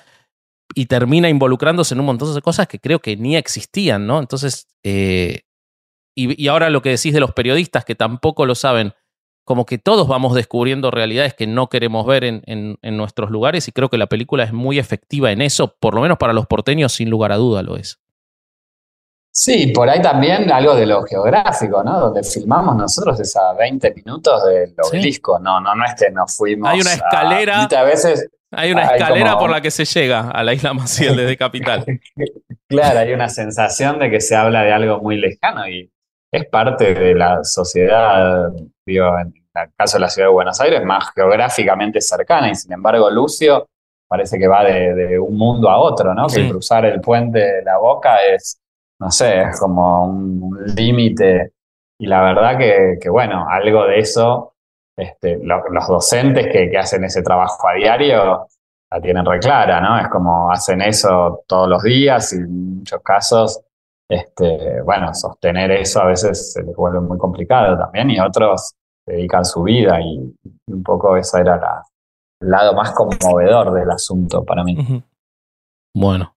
y 0.75 0.87
termina 0.87 1.29
involucrándose 1.29 1.95
en 1.95 2.01
un 2.01 2.07
montón 2.07 2.35
de 2.35 2.43
cosas 2.43 2.67
que 2.67 2.79
creo 2.79 3.01
que 3.01 3.17
ni 3.17 3.37
existían, 3.37 4.07
¿no? 4.07 4.19
Entonces, 4.19 4.69
eh, 4.83 5.43
y, 6.15 6.49
ahora 6.49 6.71
lo 6.71 6.83
que 6.83 6.91
decís 6.91 7.15
de 7.15 7.21
los 7.21 7.33
periodistas 7.33 7.85
que 7.85 7.95
tampoco 7.95 8.47
lo 8.47 8.55
saben, 8.55 8.95
como 9.45 9.67
que 9.67 9.79
todos 9.79 10.07
vamos 10.07 10.35
descubriendo 10.35 10.91
realidades 10.91 11.35
que 11.35 11.47
no 11.47 11.69
queremos 11.69 12.07
ver 12.07 12.25
en, 12.25 12.43
en, 12.47 12.97
nuestros 12.97 13.31
lugares 13.31 13.67
y 13.69 13.73
creo 13.73 13.89
que 13.89 13.99
la 13.99 14.07
película 14.07 14.45
es 14.45 14.53
muy 14.53 14.79
efectiva 14.79 15.33
en 15.33 15.43
eso, 15.43 15.75
por 15.79 15.95
lo 15.95 16.01
menos 16.01 16.19
para 16.19 16.33
los 16.33 16.47
porteños 16.47 16.93
sin 16.93 17.11
lugar 17.11 17.33
a 17.33 17.37
duda 17.37 17.63
lo 17.63 17.77
es. 17.77 17.99
Sí, 19.35 19.69
por 19.69 19.89
ahí 19.89 20.03
también 20.03 20.53
algo 20.53 20.75
de 20.75 20.85
lo 20.85 21.03
geográfico, 21.05 21.83
¿no? 21.83 21.99
Donde 21.99 22.23
filmamos 22.23 22.77
nosotros 22.77 23.19
es 23.19 23.35
a 23.35 23.55
20 23.55 23.95
minutos 23.95 24.45
del 24.45 24.75
obelisco, 24.79 25.39
no, 25.39 25.59
no, 25.59 25.75
no 25.75 25.85
es 25.87 25.95
que 25.95 26.11
nos 26.11 26.37
fuimos. 26.37 26.71
Hay 26.71 26.81
una 26.81 26.93
escalera. 26.93 27.63
A, 27.63 27.83
veces 27.83 28.29
hay 28.51 28.73
una 28.73 28.85
escalera 28.85 29.39
por 29.39 29.51
la 29.51 29.63
que 29.63 29.71
se 29.71 29.87
llega 29.87 30.29
a 30.31 30.45
la 30.45 30.53
isla 30.53 30.75
Maciel 30.75 31.17
desde 31.17 31.39
Capital. 31.39 31.87
claro, 32.69 32.99
hay 32.99 33.15
una 33.15 33.31
sensación 33.31 33.99
de 33.99 34.11
que 34.11 34.21
se 34.21 34.37
habla 34.37 34.63
de 34.65 34.73
algo 34.73 35.01
muy 35.01 35.17
lejano 35.17 35.67
y 35.67 35.91
es 36.33 36.47
parte 36.47 36.95
de 36.95 37.15
la 37.15 37.45
sociedad, 37.45 38.51
digo, 38.87 39.19
en 39.19 39.35
el 39.55 39.73
caso 39.77 39.99
de 39.99 40.01
la 40.01 40.09
ciudad 40.09 40.29
de 40.29 40.33
Buenos 40.33 40.61
Aires, 40.63 40.83
más 40.83 41.11
geográficamente 41.15 42.01
cercana, 42.01 42.51
y 42.51 42.55
sin 42.55 42.73
embargo 42.73 43.11
Lucio 43.11 43.69
parece 44.09 44.39
que 44.39 44.49
va 44.49 44.65
de, 44.65 45.19
un 45.19 45.37
mundo 45.37 45.69
a 45.69 45.79
otro, 45.79 46.15
¿no? 46.15 46.27
Que 46.27 46.49
cruzar 46.49 46.87
el 46.87 47.01
puente 47.01 47.39
de 47.39 47.63
la 47.63 47.79
boca 47.79 48.17
es, 48.25 48.59
no 48.99 49.11
sé, 49.11 49.43
es 49.43 49.61
como 49.61 50.07
un, 50.07 50.75
límite. 50.75 51.53
Y 51.99 52.07
la 52.07 52.23
verdad 52.23 52.59
que, 52.59 53.09
bueno, 53.09 53.47
algo 53.49 53.87
de 53.87 53.99
eso, 53.99 54.55
este, 54.97 55.39
los 55.43 55.89
docentes 55.89 56.49
que, 56.53 56.71
que 56.71 56.79
hacen 56.79 57.05
ese 57.05 57.23
trabajo 57.23 57.69
a 57.69 57.75
diario 57.75 58.49
la 58.91 59.01
tienen 59.01 59.25
reclara, 59.25 59.81
¿no? 59.81 59.99
Es 59.99 60.09
como 60.09 60.51
hacen 60.51 60.83
eso 60.83 61.45
todos 61.47 61.69
los 61.69 61.83
días 61.83 62.33
y 62.35 62.37
en 62.37 62.79
muchos 62.79 63.01
casos 63.03 63.63
este, 64.13 64.83
bueno, 64.83 65.15
sostener 65.15 65.71
eso 65.73 66.01
a 66.03 66.07
veces 66.07 66.53
se 66.53 66.63
les 66.63 66.75
vuelve 66.77 67.01
muy 67.01 67.19
complicado 67.19 67.79
también 67.79 68.11
y 68.11 68.21
otros 68.21 68.75
dedican 69.07 69.45
su 69.45 69.63
vida 69.63 70.01
y, 70.01 70.19
un 70.67 70.83
poco 70.83 71.17
ese 71.17 71.41
era 71.41 71.83
el 72.41 72.51
lado 72.51 72.75
más 72.75 72.93
conmovedor 72.93 73.73
del 73.73 73.91
asunto 73.91 74.45
para 74.45 74.65
mí. 74.65 75.03
Bueno. 75.95 76.35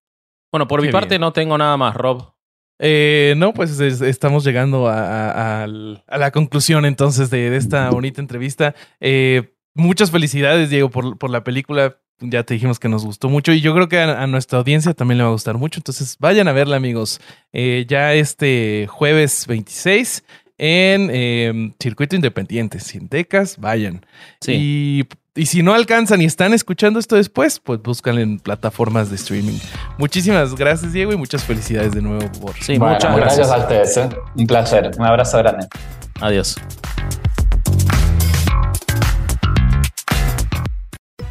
Bueno, 0.51 0.67
por 0.67 0.81
mi 0.81 0.89
parte 0.89 1.19
no 1.19 1.33
tengo 1.33 1.57
nada 1.57 1.75
más, 1.75 1.95
Rob. 1.95 2.23
Eh, 2.79 3.33
no, 3.37 3.53
pues 3.53 3.79
estamos 3.79 4.43
llegando 4.43 4.87
a, 4.87 5.65
la 5.67 6.31
conclusión 6.31 6.85
entonces 6.85 7.29
de, 7.29 7.55
esta 7.55 7.89
bonita 7.89 8.21
entrevista. 8.21 8.73
Eh, 8.99 9.53
muchas 9.73 10.11
felicidades, 10.11 10.69
Diego, 10.69 10.89
por, 10.89 11.17
por 11.17 11.29
la 11.29 11.43
película 11.43 11.97
ya 12.19 12.43
te 12.43 12.53
dijimos 12.53 12.79
que 12.79 12.89
nos 12.89 13.05
gustó 13.05 13.29
mucho 13.29 13.51
y 13.51 13.61
yo 13.61 13.73
creo 13.73 13.89
que 13.89 13.99
a, 13.99 14.27
nuestra 14.27 14.59
audiencia 14.59 14.93
también 14.93 15.17
le 15.17 15.23
va 15.23 15.29
a 15.29 15.33
gustar 15.33 15.57
mucho. 15.57 15.79
Entonces 15.79 16.17
vayan 16.19 16.47
a 16.47 16.51
verla, 16.51 16.75
amigos. 16.75 17.19
Eh, 17.53 17.85
ya 17.87 18.13
este 18.13 18.87
jueves 18.89 19.45
26 19.47 20.23
en 20.57 21.09
em, 21.13 21.73
Circuito 21.79 22.15
Independiente, 22.15 22.79
Cientecas, 22.79 23.57
vayan. 23.57 24.05
Y, 24.47 25.05
si 25.43 25.61
no 25.61 25.73
alcanzan 25.73 26.21
y 26.21 26.25
están 26.25 26.53
escuchando 26.53 26.97
esto 26.97 27.17
después, 27.17 27.59
pues 27.59 27.81
buscan 27.81 28.17
en 28.19 28.39
plataformas 28.39 29.09
de 29.09 29.17
streaming. 29.17 29.59
Muchísimas 29.97 30.55
gracias, 30.55 30.93
Diego, 30.93 31.11
y 31.11 31.17
muchas 31.17 31.43
felicidades 31.43 31.91
de 31.91 32.01
nuevo 32.01 32.31
por. 32.39 32.55
Sí, 32.63 32.79
muchas 32.79 33.13
gracias. 33.13 33.51
a 33.51 33.57
ustedes. 33.57 33.97
¿eh? 33.97 34.09
Un 34.37 34.47
placer. 34.47 34.91
Un 34.97 35.05
abrazo 35.05 35.37
grande. 35.39 35.67
Adiós. 36.21 36.55